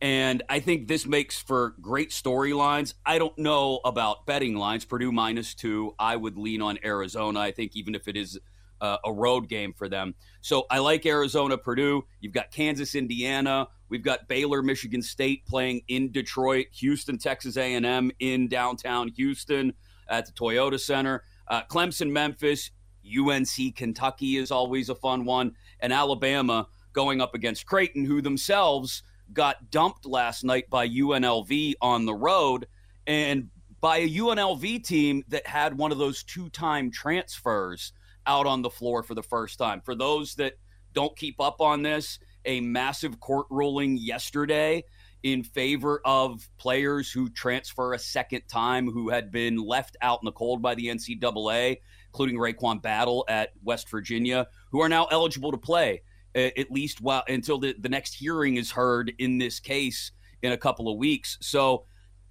[0.00, 2.94] and I think this makes for great storylines.
[3.04, 4.84] I don't know about betting lines.
[4.84, 5.94] Purdue minus two.
[5.98, 7.40] I would lean on Arizona.
[7.40, 8.38] I think even if it is
[8.80, 10.14] uh, a road game for them.
[10.40, 12.04] So I like Arizona, Purdue.
[12.20, 13.68] You've got Kansas, Indiana.
[13.88, 16.66] We've got Baylor, Michigan State playing in Detroit.
[16.72, 19.72] Houston, Texas A&M in downtown Houston
[20.08, 21.24] at the Toyota Center.
[21.48, 22.70] Uh, Clemson, Memphis.
[23.06, 25.54] UNC, Kentucky is always a fun one.
[25.80, 32.06] And Alabama going up against Creighton, who themselves– got dumped last night by UNLV on
[32.06, 32.66] the road
[33.06, 33.48] and
[33.80, 37.92] by a UNLV team that had one of those two time transfers
[38.28, 39.80] out on the floor for the first time.
[39.80, 40.54] For those that
[40.92, 44.84] don't keep up on this, a massive court ruling yesterday
[45.24, 50.26] in favor of players who transfer a second time who had been left out in
[50.26, 55.50] the cold by the NCAA, including RaeQuan Battle at West Virginia, who are now eligible
[55.50, 56.02] to play
[56.34, 60.12] at least while until the, the next hearing is heard in this case
[60.42, 61.36] in a couple of weeks.
[61.40, 61.84] So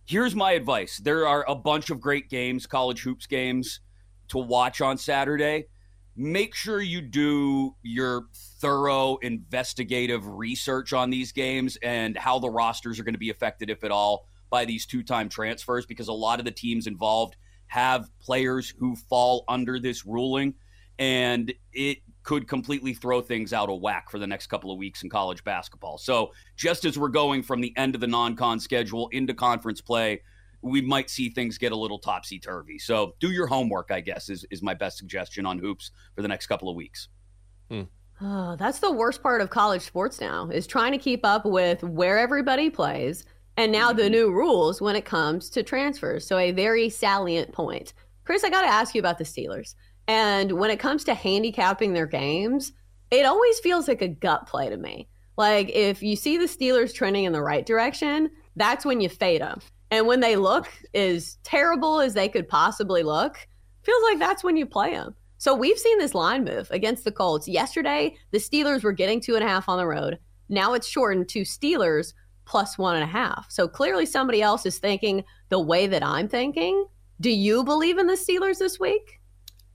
[0.05, 0.97] here's my advice.
[0.97, 3.81] There are a bunch of great games, college hoops games
[4.29, 5.65] to watch on Saturday.
[6.19, 8.25] Make sure you do your
[8.60, 13.69] thorough investigative research on these games and how the rosters are going to be affected,
[13.69, 17.36] if at all, by these two time transfers, because a lot of the teams involved
[17.67, 20.56] have players who fall under this ruling.
[20.97, 25.03] And it could completely throw things out of whack for the next couple of weeks
[25.03, 25.99] in college basketball.
[25.99, 29.82] So, just as we're going from the end of the non con schedule into conference
[29.82, 30.21] play,
[30.61, 32.79] we might see things get a little topsy turvy.
[32.79, 36.27] So, do your homework, I guess, is, is my best suggestion on hoops for the
[36.27, 37.09] next couple of weeks.
[37.69, 37.83] Hmm.
[38.19, 41.83] Oh, that's the worst part of college sports now is trying to keep up with
[41.83, 43.25] where everybody plays
[43.57, 44.11] and now the mm-hmm.
[44.11, 46.25] new rules when it comes to transfers.
[46.25, 47.93] So a very salient point.
[48.23, 49.75] Chris, I got to ask you about the Steelers.
[50.07, 52.71] And when it comes to handicapping their games,
[53.11, 55.09] it always feels like a gut play to me.
[55.37, 59.41] Like if you see the Steelers trending in the right direction, that's when you fade
[59.41, 59.59] them.
[59.91, 63.47] And when they look as terrible as they could possibly look,
[63.84, 65.15] feels like that's when you play them.
[65.38, 67.47] So we've seen this line move against the Colts.
[67.47, 70.19] Yesterday, the Steelers were getting two and a half on the road.
[70.50, 72.13] Now it's shortened to Steelers
[72.45, 73.45] plus one and a half.
[73.50, 76.86] So clearly somebody else is thinking the way that I'm thinking.
[77.21, 79.19] Do you believe in the Steelers this week?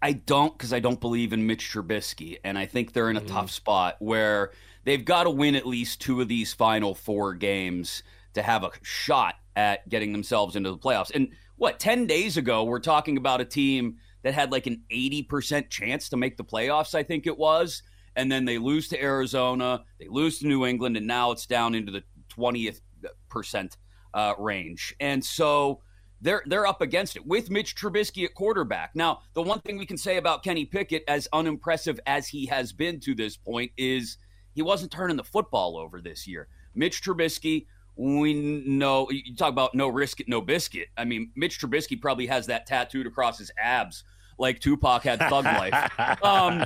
[0.01, 3.21] I don't because I don't believe in Mitch Trubisky, and I think they're in a
[3.21, 3.29] mm.
[3.29, 4.51] tough spot where
[4.83, 8.03] they've got to win at least two of these final four games
[8.35, 11.11] to have a shot at getting themselves into the playoffs.
[11.15, 15.23] And what ten days ago we're talking about a team that had like an eighty
[15.23, 16.95] percent chance to make the playoffs.
[16.95, 17.83] I think it was,
[18.17, 21.75] and then they lose to Arizona, they lose to New England, and now it's down
[21.75, 22.81] into the twentieth
[23.29, 23.77] percent
[24.15, 24.95] uh, range.
[25.01, 25.83] And so
[26.21, 28.95] they're they're up against it with Mitch Trubisky at quarterback.
[28.95, 32.73] Now, the one thing we can say about Kenny Pickett, as unimpressive as he has
[32.73, 34.19] been to this point, is
[34.55, 36.49] he wasn't turning the football over this year.
[36.75, 40.89] Mitch Trubisky, we know you talk about no risk no biscuit.
[40.97, 44.05] I mean, Mitch Trubisky probably has that tattooed across his abs
[44.39, 46.23] like Tupac had Thug Life.
[46.23, 46.65] Um,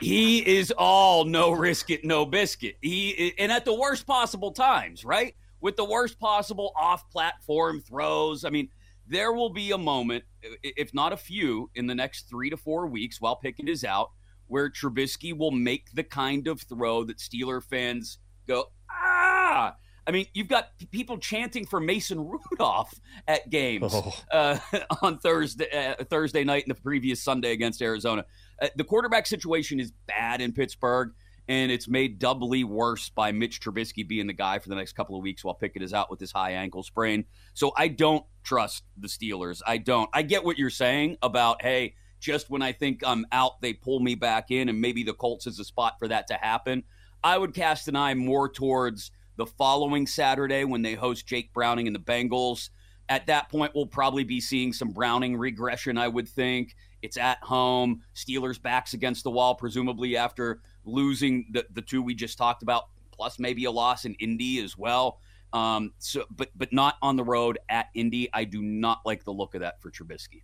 [0.00, 2.76] he is all no risk it, no biscuit.
[2.80, 5.34] He and at the worst possible times, right?
[5.60, 8.44] With the worst possible off-platform throws.
[8.44, 8.68] I mean,
[9.06, 10.24] there will be a moment,
[10.62, 14.10] if not a few, in the next three to four weeks while Pickett is out,
[14.46, 19.74] where Trubisky will make the kind of throw that Steeler fans go, ah.
[20.06, 22.92] I mean, you've got people chanting for Mason Rudolph
[23.28, 24.12] at games oh.
[24.32, 24.58] uh,
[25.02, 28.24] on Thursday uh, Thursday night and the previous Sunday against Arizona.
[28.60, 31.12] Uh, the quarterback situation is bad in Pittsburgh
[31.50, 35.16] and it's made doubly worse by Mitch Trubisky being the guy for the next couple
[35.16, 37.24] of weeks while Pickett is out with his high ankle sprain.
[37.54, 39.60] So I don't trust the Steelers.
[39.66, 40.08] I don't.
[40.12, 43.98] I get what you're saying about, hey, just when I think I'm out, they pull
[43.98, 46.84] me back in, and maybe the Colts is a spot for that to happen.
[47.24, 49.10] I would cast an eye more towards
[49.40, 52.68] the following Saturday when they host Jake Browning and the Bengals.
[53.08, 56.76] At that point, we'll probably be seeing some Browning regression, I would think.
[57.00, 58.02] It's at home.
[58.14, 62.88] Steelers backs against the wall, presumably after losing the, the two we just talked about,
[63.12, 65.20] plus maybe a loss in Indy as well.
[65.54, 68.28] Um, so, but but not on the road at Indy.
[68.34, 70.42] I do not like the look of that for Trubisky.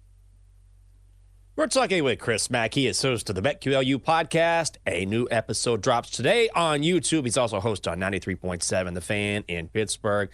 [1.57, 2.87] We're talking with Chris Mackey.
[2.87, 4.77] It's host of the BetQLU podcast.
[4.87, 7.25] A new episode drops today on YouTube.
[7.25, 10.29] He's also host on 93.7 The Fan in Pittsburgh.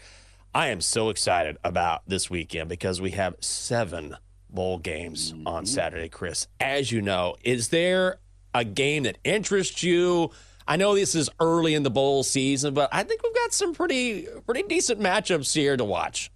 [0.52, 4.16] I am so excited about this weekend because we have seven
[4.50, 5.46] bowl games mm-hmm.
[5.46, 6.48] on Saturday, Chris.
[6.58, 8.18] As you know, is there
[8.52, 10.32] a game that interests you?
[10.66, 13.74] I know this is early in the bowl season, but I think we've got some
[13.74, 16.32] pretty pretty decent matchups here to watch.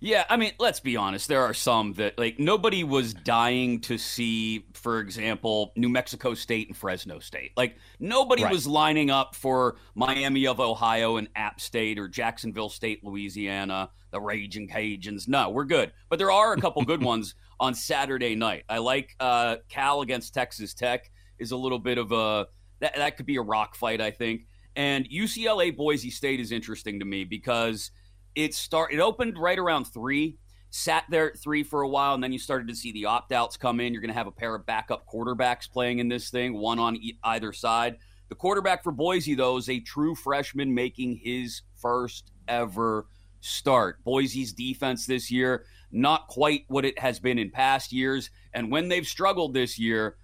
[0.00, 1.28] Yeah, I mean, let's be honest.
[1.28, 6.68] There are some that like nobody was dying to see, for example, New Mexico State
[6.68, 7.52] and Fresno State.
[7.56, 8.52] Like nobody right.
[8.52, 14.20] was lining up for Miami of Ohio and App State or Jacksonville State, Louisiana, the
[14.20, 15.26] Raging Cajuns.
[15.26, 15.92] No, we're good.
[16.08, 18.64] But there are a couple good ones on Saturday night.
[18.68, 22.46] I like uh, Cal against Texas Tech is a little bit of a
[22.80, 24.42] that that could be a rock fight, I think.
[24.76, 27.90] And UCLA Boise State is interesting to me because
[28.38, 30.38] it start it opened right around three,
[30.70, 33.32] sat there at three for a while, and then you started to see the opt
[33.32, 33.92] outs come in.
[33.92, 36.96] You're going to have a pair of backup quarterbacks playing in this thing, one on
[36.96, 37.96] e- either side.
[38.28, 43.06] The quarterback for Boise, though, is a true freshman making his first ever
[43.40, 44.04] start.
[44.04, 48.30] Boise's defense this year, not quite what it has been in past years.
[48.54, 50.16] And when they've struggled this year,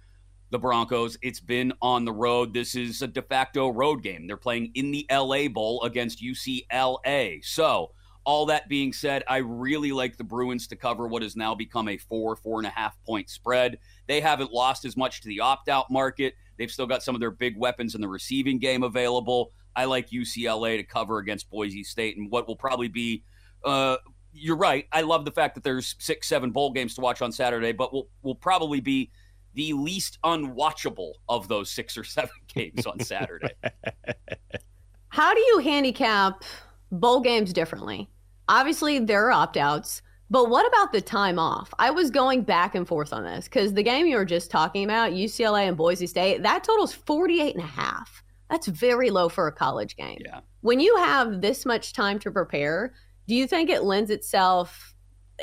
[0.51, 2.53] the Broncos, it's been on the road.
[2.53, 4.27] This is a de facto road game.
[4.27, 7.43] They're playing in the LA Bowl against UCLA.
[7.43, 7.91] So,
[8.25, 11.87] all that being said, I really like the Bruins to cover what has now become
[11.87, 13.77] a four, four and a half point spread.
[14.07, 16.33] They haven't lost as much to the opt out market.
[16.57, 19.51] They've still got some of their big weapons in the receiving game available.
[19.75, 23.23] I like UCLA to cover against Boise State and what will probably be.
[23.63, 23.97] Uh,
[24.33, 24.87] you're right.
[24.91, 27.93] I love the fact that there's six, seven bowl games to watch on Saturday, but
[27.93, 29.11] will will probably be
[29.53, 33.53] the least unwatchable of those six or seven games on Saturday.
[35.09, 36.43] How do you handicap
[36.91, 38.09] bowl games differently?
[38.47, 41.73] Obviously, there are opt outs, but what about the time off?
[41.77, 44.83] I was going back and forth on this because the game you were just talking
[44.83, 48.23] about, UCLA and Boise State, that totals 48 and a half.
[48.49, 50.19] That's very low for a college game.
[50.23, 50.41] Yeah.
[50.61, 52.93] When you have this much time to prepare,
[53.27, 54.95] do you think it lends itself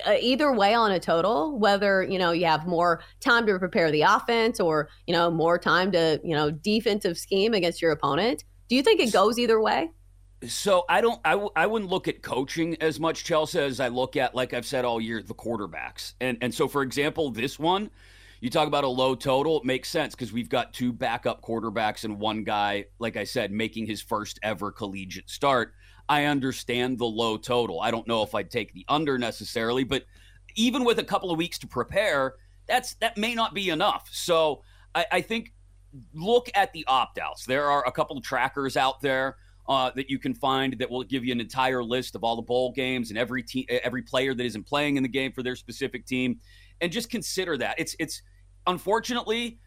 [0.06, 3.90] uh, either way on a total whether you know you have more time to prepare
[3.90, 8.42] the offense or you know more time to you know defensive scheme against your opponent
[8.70, 9.90] do you think it goes either way
[10.46, 14.34] so I don't, I wouldn't look at coaching as much, Chelsea, as I look at,
[14.34, 16.14] like I've said all year, the quarterbacks.
[16.20, 17.90] And and so, for example, this one,
[18.40, 22.04] you talk about a low total, it makes sense because we've got two backup quarterbacks
[22.04, 25.74] and one guy, like I said, making his first ever collegiate start.
[26.08, 27.80] I understand the low total.
[27.80, 30.04] I don't know if I'd take the under necessarily, but
[30.56, 32.34] even with a couple of weeks to prepare,
[32.66, 34.08] that's that may not be enough.
[34.10, 34.62] So
[34.94, 35.52] I, I think
[36.12, 37.46] look at the opt outs.
[37.46, 39.36] There are a couple of trackers out there
[39.72, 42.42] uh, that you can find that will give you an entire list of all the
[42.42, 45.56] bowl games and every team, every player that isn't playing in the game for their
[45.56, 46.38] specific team,
[46.82, 47.76] and just consider that.
[47.78, 48.20] It's it's
[48.66, 49.58] unfortunately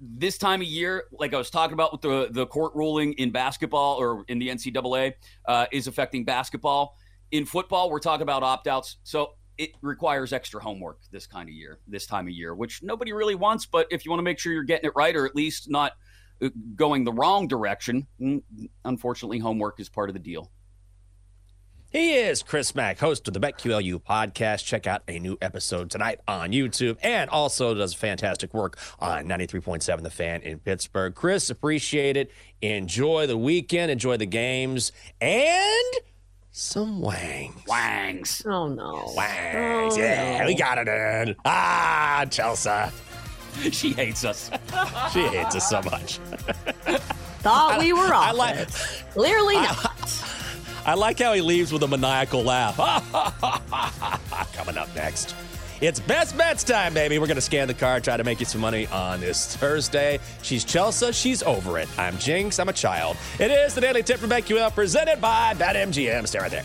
[0.00, 3.32] this time of year, like I was talking about with the the court ruling in
[3.32, 5.12] basketball or in the NCAA,
[5.46, 6.96] uh, is affecting basketball.
[7.30, 11.54] In football, we're talking about opt outs, so it requires extra homework this kind of
[11.54, 13.66] year, this time of year, which nobody really wants.
[13.66, 15.92] But if you want to make sure you're getting it right, or at least not
[15.92, 15.94] uh,
[16.76, 18.06] going the wrong direction,
[18.84, 20.50] unfortunately, homework is part of the deal.
[21.90, 24.64] He is Chris Mack, host of the BetQLU podcast.
[24.64, 30.02] Check out a new episode tonight on YouTube and also does fantastic work on 93.7
[30.02, 31.14] The Fan in Pittsburgh.
[31.14, 32.32] Chris, appreciate it.
[32.62, 35.94] Enjoy the weekend, enjoy the games, and
[36.50, 37.62] some wangs.
[37.68, 38.42] Wangs.
[38.44, 39.12] Oh, no.
[39.14, 39.94] Wangs.
[39.94, 40.46] Oh, yeah, no.
[40.46, 41.36] we got it in.
[41.44, 42.90] Ah, Chelsea.
[43.72, 44.50] she hates us.
[45.12, 46.18] she hates us so much.
[47.40, 48.28] Thought we were off.
[48.28, 48.68] I like, it.
[49.12, 50.24] Clearly not.
[50.86, 52.76] I like how he leaves with a maniacal laugh.
[54.54, 55.34] Coming up next.
[55.80, 57.18] It's best bets time, baby.
[57.18, 60.20] We're going to scan the card, try to make you some money on this Thursday.
[60.42, 61.12] She's Chelsea.
[61.12, 61.88] She's over it.
[61.98, 62.58] I'm Jenks.
[62.58, 63.16] I'm a child.
[63.38, 66.26] It is the Daily Tip from BetQL presented by BetMGM.
[66.26, 66.64] Stay right there.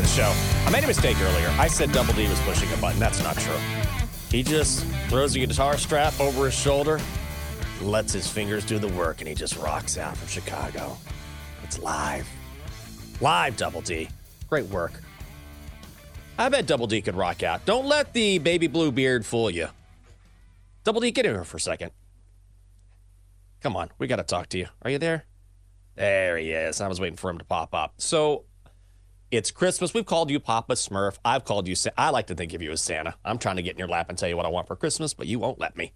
[0.00, 0.32] to the show.
[0.66, 1.48] I made a mistake earlier.
[1.58, 2.98] I said Double D was pushing a button.
[2.98, 3.56] That's not true.
[4.30, 7.00] He just throws the guitar strap over his shoulder,
[7.82, 10.96] lets his fingers do the work, and he just rocks out from Chicago.
[11.64, 12.28] It's live.
[13.20, 14.08] Live, Double D.
[14.48, 14.92] Great work.
[16.38, 17.64] I bet Double D could rock out.
[17.66, 19.68] Don't let the baby blue beard fool you.
[20.84, 21.90] Double D, get in here for a second.
[23.60, 24.66] Come on, we got to talk to you.
[24.82, 25.24] Are you there?
[25.96, 26.80] There he is.
[26.80, 27.94] I was waiting for him to pop up.
[27.98, 28.44] So
[29.30, 29.94] it's Christmas.
[29.94, 31.18] We've called you Papa Smurf.
[31.24, 31.74] I've called you.
[31.74, 33.14] Sa- I like to think of you as Santa.
[33.24, 35.14] I'm trying to get in your lap and tell you what I want for Christmas,
[35.14, 35.92] but you won't let me.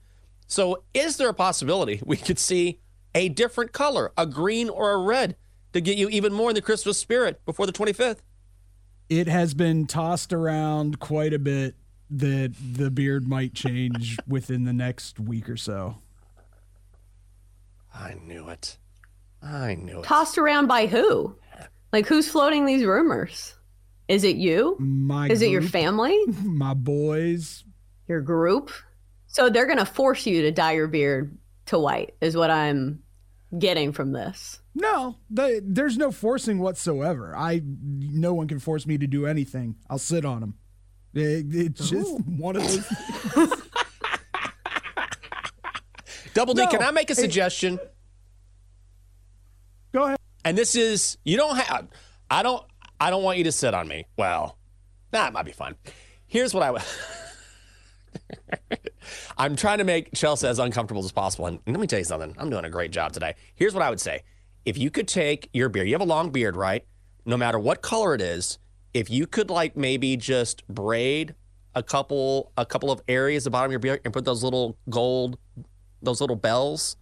[0.46, 2.80] So, is there a possibility we could see
[3.14, 5.36] a different color, a green or a red,
[5.72, 8.18] to get you even more in the Christmas spirit before the 25th?
[9.08, 11.74] It has been tossed around quite a bit
[12.10, 15.98] that the beard might change within the next week or so.
[17.92, 18.78] I knew it.
[19.42, 20.04] I knew it.
[20.04, 21.36] Tossed around by who?
[21.94, 23.54] Like who's floating these rumors?
[24.08, 24.76] Is it you?
[24.80, 26.18] My Is it your family?
[26.42, 27.62] My boys.
[28.08, 28.72] Your group?
[29.28, 33.04] So they're going to force you to dye your beard to white, is what I'm
[33.56, 34.58] getting from this.
[34.74, 37.32] No, they, there's no forcing whatsoever.
[37.36, 39.76] I no one can force me to do anything.
[39.88, 40.54] I'll sit on them.
[41.14, 43.62] It, it's just one of those.
[46.34, 47.78] Double D, No, can I make a hey- suggestion?
[49.92, 50.18] Go ahead.
[50.44, 51.88] And this is you don't have
[52.30, 52.64] I don't
[53.00, 54.06] I don't want you to sit on me.
[54.16, 54.58] Well,
[55.10, 55.76] that might be fun.
[56.26, 56.82] Here's what I would
[59.38, 61.46] I'm trying to make Chelsea as uncomfortable as possible.
[61.46, 62.34] And let me tell you something.
[62.38, 63.34] I'm doing a great job today.
[63.54, 64.22] Here's what I would say.
[64.64, 66.84] If you could take your beard, you have a long beard, right?
[67.26, 68.58] No matter what color it is,
[68.92, 71.34] if you could like maybe just braid
[71.74, 74.44] a couple a couple of areas at the bottom of your beard and put those
[74.44, 75.38] little gold
[76.02, 76.96] those little bells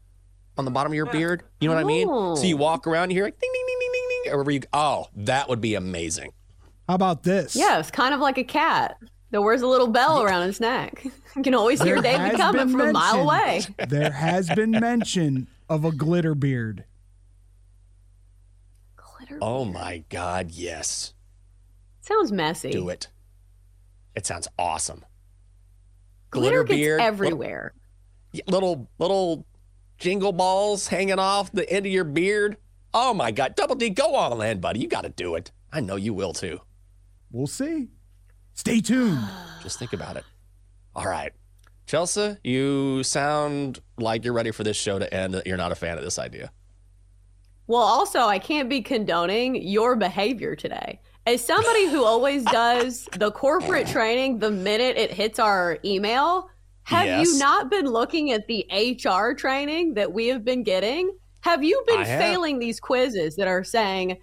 [0.59, 1.43] on the bottom of your beard.
[1.61, 2.09] You know what I mean?
[2.37, 2.59] So you oh.
[2.59, 4.33] walk around, you hear like ding ding ding ding ding ding.
[4.33, 6.33] Or wherever you oh, that would be amazing.
[6.89, 7.57] How about this?
[7.57, 8.97] Yeah, it's kind of like a cat
[9.31, 11.05] that wears a little bell around his neck.
[11.35, 13.63] You can always hear There David has coming from a mile away.
[13.89, 16.85] There has been mention of a glitter beard.
[18.97, 19.39] Glitter.
[19.41, 21.15] Oh my god, yes.
[22.03, 22.71] Sounds messy.
[22.71, 23.09] Do it.
[24.15, 25.07] It sounds awesome.
[26.31, 27.73] Glitter, gets beard, everywhere.
[28.47, 29.47] Little, little little
[30.03, 32.57] jingle balls hanging off the end of your beard.
[32.93, 34.81] Oh my god, Double D, go all in, buddy.
[34.81, 35.53] You got to do it.
[35.73, 36.61] I know you will too.
[37.31, 37.89] We'll see.
[38.53, 39.21] Stay tuned.
[39.63, 40.25] Just think about it.
[40.95, 41.33] All right.
[41.87, 45.35] Chelsea, you sound like you're ready for this show to end.
[45.35, 46.51] that You're not a fan of this idea.
[47.69, 51.01] Well, also, I can't be condoning your behavior today.
[51.27, 56.51] As somebody who always does the corporate training the minute it hits our email,
[56.85, 57.27] have Yes.
[57.29, 61.17] you not been looking at the HR training that we have been getting?
[61.41, 62.21] Have you been I have.
[62.21, 64.19] failing these quizzes that are saying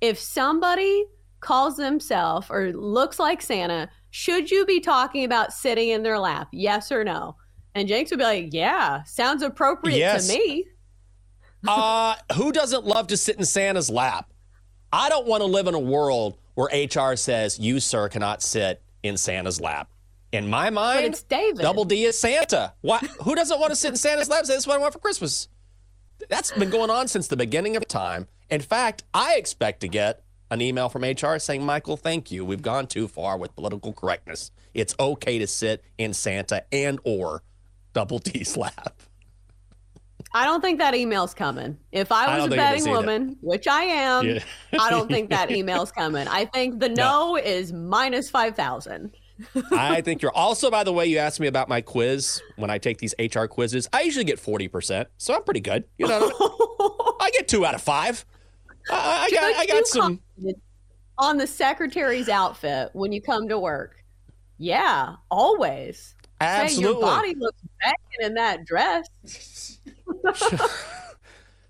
[0.00, 1.04] if somebody
[1.40, 6.48] calls themselves or looks like Santa, should you be talking about sitting in their lap?
[6.52, 7.36] Yes or no?
[7.74, 10.28] And Jenks would be like, Yeah, sounds appropriate Yes.
[10.28, 10.66] to me.
[11.66, 14.30] uh, who doesn't love to sit in Santa's lap?
[14.92, 18.82] I don't want to live in a world where HR says you, sir, cannot sit
[19.02, 19.88] in Santa's lap.
[20.34, 21.62] In my mind, it's David.
[21.62, 22.72] Double D is Santa.
[22.80, 23.04] What?
[23.22, 24.40] Who doesn't want to sit in Santa's lap?
[24.40, 25.48] and Say, this what I want for Christmas.
[26.28, 28.26] That's been going on since the beginning of time.
[28.50, 32.44] In fact, I expect to get an email from HR saying, Michael, thank you.
[32.44, 34.50] We've gone too far with political correctness.
[34.74, 37.44] It's okay to sit in Santa and or
[37.92, 39.02] Double D's lap.
[40.32, 41.78] I don't think that email's coming.
[41.92, 44.40] If I I was don't a it betting woman, which I am, Yeah.
[44.80, 46.26] I don't think that email's coming.
[46.26, 49.14] I think the no, is minus 5,000.
[49.72, 52.40] I think you're also, by the way, you asked me about my quiz.
[52.56, 55.06] When I take these HR quizzes, I usually get 40%.
[55.18, 55.84] So I'm pretty good.
[55.98, 56.30] You know,
[57.20, 58.24] I get two out of five.
[58.90, 60.20] I, I got, I got some.
[61.18, 63.96] On the secretary's outfit when you come to work.
[64.58, 66.14] Yeah, always.
[66.40, 69.78] Say your body looks banging in that dress.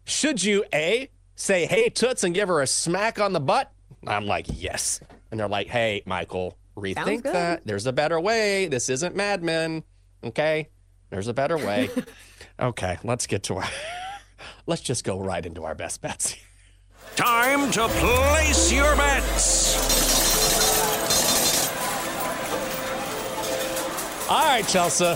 [0.05, 3.71] Should you A, say, hey, Toots, and give her a smack on the butt?
[4.07, 5.01] I'm like, yes.
[5.31, 7.67] And they're like, hey, Michael, rethink that.
[7.67, 8.67] There's a better way.
[8.69, 9.85] This isn't Mad Men.
[10.23, 10.69] Okay?
[11.11, 11.91] There's a better way.
[12.61, 13.69] okay, let's get to our.
[14.67, 16.37] let's just go right into our best bets.
[17.17, 19.95] Time to place your bets.
[24.29, 25.15] All right, Chelsea.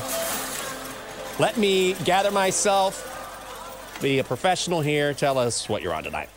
[1.40, 5.14] Let me gather myself, be a professional here.
[5.14, 6.28] Tell us what you're on tonight.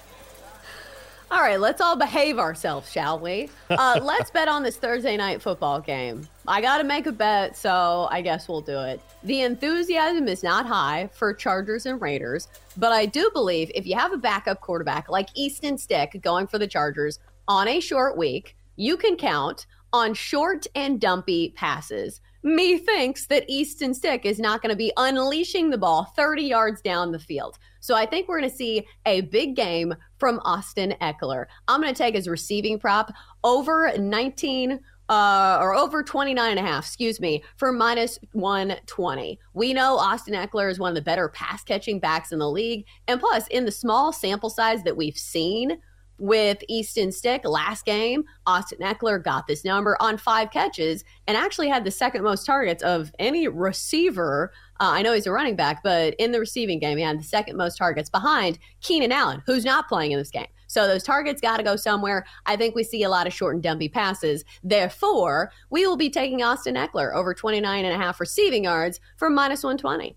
[1.31, 3.49] All right, let's all behave ourselves, shall we?
[3.69, 6.27] Uh, let's bet on this Thursday night football game.
[6.45, 8.99] I got to make a bet, so I guess we'll do it.
[9.23, 13.95] The enthusiasm is not high for Chargers and Raiders, but I do believe if you
[13.95, 18.57] have a backup quarterback like Easton Stick going for the Chargers on a short week,
[18.75, 22.19] you can count on short and dumpy passes.
[22.43, 27.13] Methinks that Easton Stick is not going to be unleashing the ball 30 yards down
[27.13, 27.57] the field.
[27.81, 31.47] So I think we're going to see a big game from Austin Ekeler.
[31.67, 33.11] I'm going to take his receiving prop
[33.43, 34.79] over 19
[35.09, 39.37] uh, or over 29 and a half, excuse me, for minus 120.
[39.53, 42.85] We know Austin Ekeler is one of the better pass catching backs in the league.
[43.09, 45.79] And plus, in the small sample size that we've seen
[46.21, 51.67] with Easton Stick last game, Austin Ekeler got this number on five catches and actually
[51.67, 54.53] had the second most targets of any receiver.
[54.79, 57.23] Uh, I know he's a running back, but in the receiving game, he had the
[57.23, 60.45] second most targets behind Keenan Allen, who's not playing in this game.
[60.67, 62.23] So those targets got to go somewhere.
[62.45, 64.45] I think we see a lot of short and dumpy passes.
[64.63, 69.29] Therefore, we will be taking Austin Ekeler over 29 and a half receiving yards for
[69.29, 70.15] minus 120.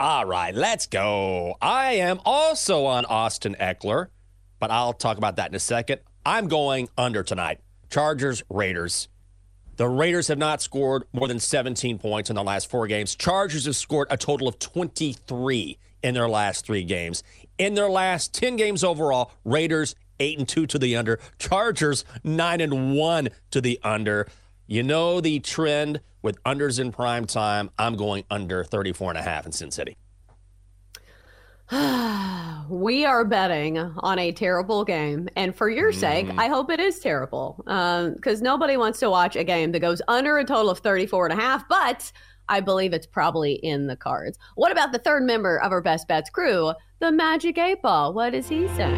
[0.00, 1.56] All right, let's go.
[1.60, 4.06] I am also on Austin Ekeler,
[4.60, 6.00] but I'll talk about that in a second.
[6.24, 7.58] I'm going under tonight.
[7.90, 9.08] Chargers, Raiders.
[9.76, 13.16] The Raiders have not scored more than 17 points in their last four games.
[13.16, 17.22] Chargers have scored a total of 23 in their last three games.
[17.58, 22.60] In their last 10 games overall, Raiders 8 and 2 to the under, Chargers 9
[22.60, 24.28] and 1 to the under.
[24.66, 27.70] You know the trend with unders in prime time.
[27.78, 29.96] I'm going under 34 and a half in Sin City.
[32.70, 35.28] we are betting on a terrible game.
[35.36, 36.40] And for your sake, Mm-hmm.
[36.40, 37.62] I hope it is terrible.
[37.64, 41.38] Because nobody wants to watch a game that goes under a total of 34 and
[41.38, 42.10] a half, but
[42.48, 44.38] I believe it's probably in the cards.
[44.56, 48.12] What about the third member of our Best Bets crew, the Magic 8 Ball?
[48.12, 48.90] What does he say?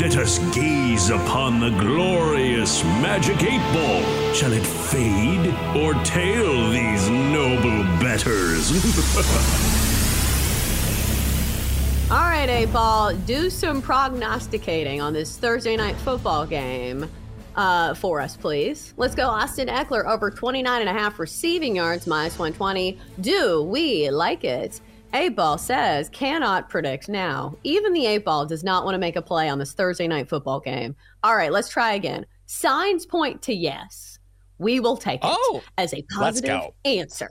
[0.00, 4.34] Let us gaze upon the glorious magic eight ball.
[4.34, 5.46] Shall it fade
[5.76, 8.72] or tail these noble betters?
[12.08, 17.10] All right, 8 Ball, do some prognosticating on this Thursday night football game.
[17.56, 18.94] Uh, for us, please.
[18.96, 22.96] Let's go Austin Ekeler over 29 and a half receiving yards, minus 120.
[23.22, 24.80] Do we like it?
[25.14, 27.56] 8 Ball says, cannot predict now.
[27.64, 30.28] Even the 8 Ball does not want to make a play on this Thursday night
[30.28, 30.94] football game.
[31.24, 32.24] All right, let's try again.
[32.44, 34.20] Signs point to yes.
[34.58, 37.30] We will take it Oh, as a positive answer.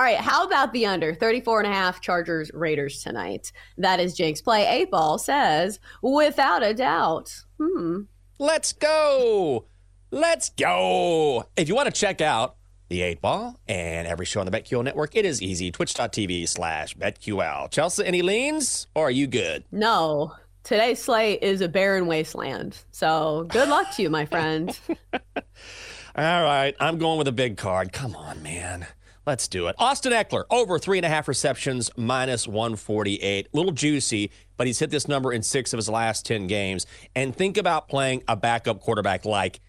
[0.00, 3.52] All right, how about the under 34 and a half Chargers Raiders tonight?
[3.76, 4.66] That is Jake's play.
[4.66, 7.44] 8 Ball says, without a doubt.
[7.60, 8.04] Hmm.
[8.38, 9.66] Let's go.
[10.10, 11.44] Let's go.
[11.54, 12.56] If you want to check out
[12.88, 15.70] the 8 Ball and every show on the BetQL network, it is easy.
[15.70, 17.70] Twitch.tv slash BetQL.
[17.70, 19.64] Chelsea, any leans or are you good?
[19.70, 20.32] No,
[20.64, 22.78] today's slate is a barren wasteland.
[22.90, 24.80] So good luck to you, my friend.
[25.12, 27.92] All right, I'm going with a big card.
[27.92, 28.86] Come on, man.
[29.30, 29.76] Let's do it.
[29.78, 33.46] Austin Ekeler, over three and a half receptions, minus 148.
[33.52, 36.84] Little juicy, but he's hit this number in six of his last 10 games.
[37.14, 39.60] And think about playing a backup quarterback like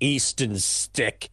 [0.00, 1.30] Easton Stick.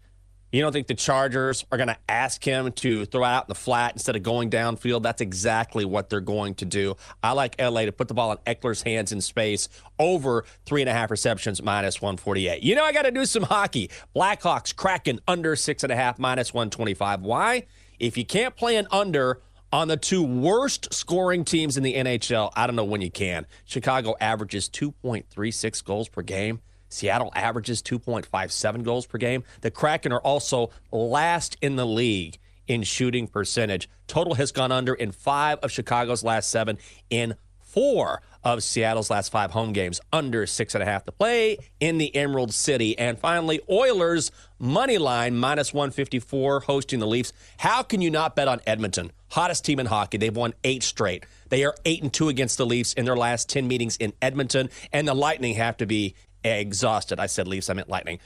[0.54, 3.56] You don't think the Chargers are going to ask him to throw out in the
[3.56, 5.02] flat instead of going downfield?
[5.02, 6.96] That's exactly what they're going to do.
[7.24, 10.90] I like LA to put the ball in Ekeler's hands in space over three and
[10.90, 12.62] a half receptions, minus 148.
[12.62, 13.90] You know, I got to do some hockey.
[14.16, 17.22] Blackhawks Kraken under six and a half, minus 125.
[17.22, 17.66] Why?
[18.00, 19.42] If you can't play an under
[19.72, 23.48] on the two worst scoring teams in the NHL, I don't know when you can.
[23.66, 26.62] Chicago averages 2.36 goals per game.
[26.94, 29.44] Seattle averages 2.57 goals per game.
[29.62, 32.38] The Kraken are also last in the league
[32.68, 33.90] in shooting percentage.
[34.08, 36.78] Total has gone under in five of Chicago's last seven,
[37.10, 41.58] in four of Seattle's last five home games, under six and a half to play
[41.80, 42.98] in the Emerald City.
[42.98, 47.34] And finally, Oilers money line minus 154 hosting the Leafs.
[47.58, 49.12] How can you not bet on Edmonton?
[49.30, 50.18] Hottest team in hockey.
[50.18, 51.26] They've won eight straight.
[51.50, 54.70] They are eight and two against the Leafs in their last 10 meetings in Edmonton.
[54.92, 57.20] And the Lightning have to be exhausted.
[57.20, 58.20] I said Leafs, I meant Lightning.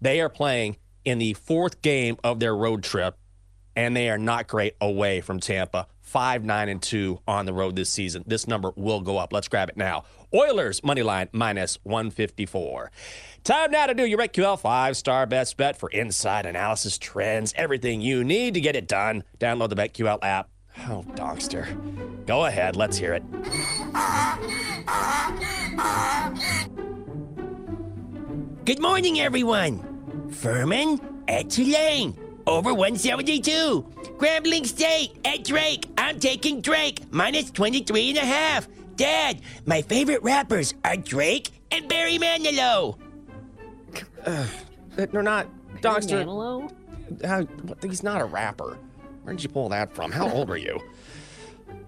[0.00, 3.16] They are playing in the fourth game of their road trip,
[3.74, 5.86] and they are not great away from Tampa.
[6.00, 8.24] Five, nine, and two on the road this season.
[8.26, 9.32] This number will go up.
[9.32, 10.04] Let's grab it now.
[10.34, 12.90] Oilers money line minus 154.
[13.44, 18.00] Time now to do your BetQL five star best bet for inside analysis, trends, everything
[18.00, 19.24] you need to get it done.
[19.38, 20.48] Download the BetQL app.
[20.88, 22.26] Oh, Dogster.
[22.26, 22.76] Go ahead.
[22.76, 23.22] Let's hear it.
[28.64, 30.28] Good morning, everyone.
[30.30, 32.16] Furman at Tulane.
[32.46, 33.82] Over 172.
[34.18, 35.86] Grambling State at Drake.
[35.98, 37.00] I'm taking Drake.
[37.10, 38.68] Minus 23 and a half.
[38.94, 42.96] Dad, my favorite rappers are Drake and Barry Manilow.
[44.24, 44.46] Uh,
[44.94, 45.48] they're not.
[45.80, 46.24] Dogster.
[46.24, 46.72] Manilow?
[47.24, 47.44] How,
[47.82, 48.78] he's not a rapper.
[49.24, 50.12] Where did you pull that from?
[50.12, 50.80] How old are you?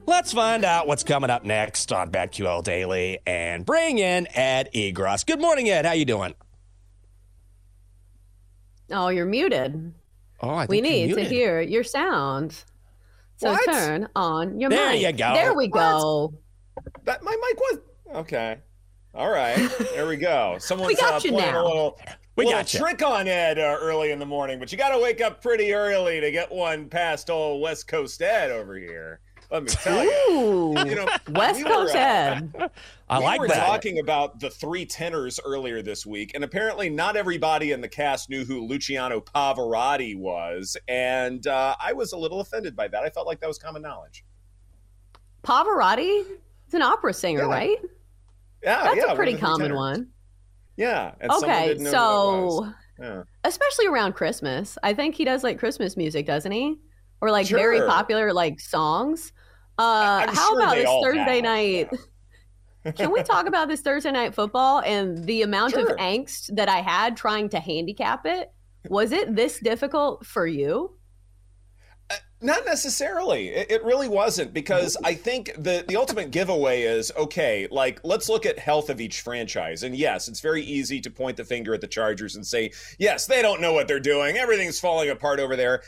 [0.07, 5.25] Let's find out what's coming up next on BetQL Daily and bring in Ed Egros.
[5.25, 5.87] Good morning, Ed.
[5.87, 6.35] How you doing?
[8.91, 9.93] Oh, you're muted.
[10.41, 12.65] Oh, I we think you're need to hear your sound.
[13.37, 13.65] So What?
[13.65, 15.03] turn on your There mic.
[15.03, 15.33] you go.
[15.35, 15.81] There we What?
[15.81, 16.35] go.
[17.05, 17.79] That my mic was
[18.17, 18.59] okay.
[19.15, 19.57] All right,
[19.95, 20.57] there we go.
[20.61, 21.65] Someone's We got uh, you playing now.
[21.65, 21.99] a little,
[22.37, 22.81] We little got you.
[22.81, 25.73] trick on Ed uh, early in the morning, but you got to wake up pretty
[25.73, 29.21] early to get one past old West Coast Ed over here.
[29.55, 30.11] Let me tell you.
[30.33, 32.71] Ooh, You know, West we were, Coast uh, Ed.
[33.09, 33.65] I we like were that.
[33.65, 38.29] talking about the three tenors earlier this week, and apparently not everybody in the cast
[38.29, 43.05] knew who Luciano Pavarotti was, and uh, I was a little offended by that.
[43.05, 44.25] I felt like that was common knowledge.
[45.45, 46.25] Pavarotti
[46.67, 47.47] is an opera singer, Yeah.
[47.47, 47.79] right?
[48.65, 49.77] Yeah, That's yeah, a pretty common tenors.
[49.77, 50.09] one.
[50.77, 51.15] Yeah.
[51.21, 52.57] And Okay, didn't know who that was.
[52.99, 53.23] so Yeah.
[53.45, 56.81] especially around Christmas, I think he does like Christmas music, doesn't he?
[57.21, 59.33] Or like very popular like songs.
[59.79, 61.91] Uh, how sure about this Thursday night?
[62.97, 65.91] Can we talk about this Thursday night football and the amount Sure.
[65.91, 68.53] of angst that I had trying to handicap it?
[68.89, 70.99] Was it this difficult for you?
[72.43, 73.49] Not necessarily.
[73.49, 77.67] It, it really wasn't because I think the the ultimate giveaway is okay.
[77.71, 79.83] Like, let's look at health of each franchise.
[79.83, 83.25] And yes, it's very easy to point the finger at the Chargers and say, yes,
[83.25, 84.37] they don't know what they're doing.
[84.37, 85.81] Everything's falling apart over there.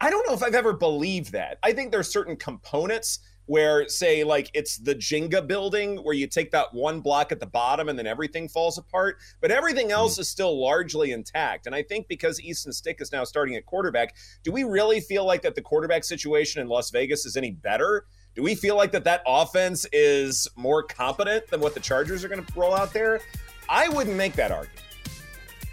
[0.00, 1.58] I don't know if I've ever believed that.
[1.62, 6.50] I think there's certain components where, say, like it's the Jenga building where you take
[6.50, 9.92] that one block at the bottom and then everything falls apart, but everything hmm.
[9.92, 11.66] else is still largely intact.
[11.66, 15.24] And I think because Easton Stick is now starting at quarterback, do we really feel
[15.24, 18.04] like that the quarterback situation in Las Vegas is any better?
[18.34, 22.28] Do we feel like that that offense is more competent than what the Chargers are
[22.28, 23.20] going to roll out there?
[23.68, 24.82] I wouldn't make that argument.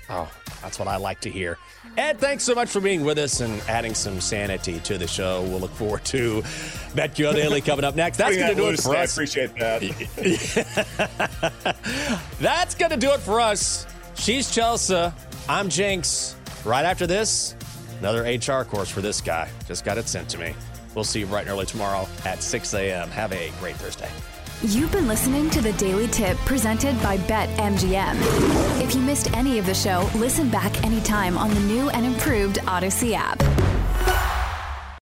[0.10, 0.32] Oh,
[0.64, 1.60] that's what I like to hear.
[1.98, 5.44] Ed, thanks so much for being with us and adding some sanity to the show.
[5.44, 6.42] We'll look forward to
[6.96, 8.18] BetQL Daily coming up next.
[8.18, 9.82] That's going to do it for I appreciate that.
[12.40, 13.86] That's going to do it for us.
[14.16, 15.12] She's Chelsea.
[15.50, 16.38] I'm Jenks.
[16.64, 17.56] Right after this,
[18.00, 19.50] another HR course for this guy.
[19.68, 20.56] Just got it sent to me.
[20.96, 23.10] We'll see you bright and early tomorrow at 6 a.m.
[23.10, 24.10] Have a great Thursday.
[24.62, 28.82] You've been listening to the Daily Tip presented by BetMGM.
[28.82, 32.58] If you missed any of the show, listen back anytime on the new and improved
[32.60, 33.40] Audacy app.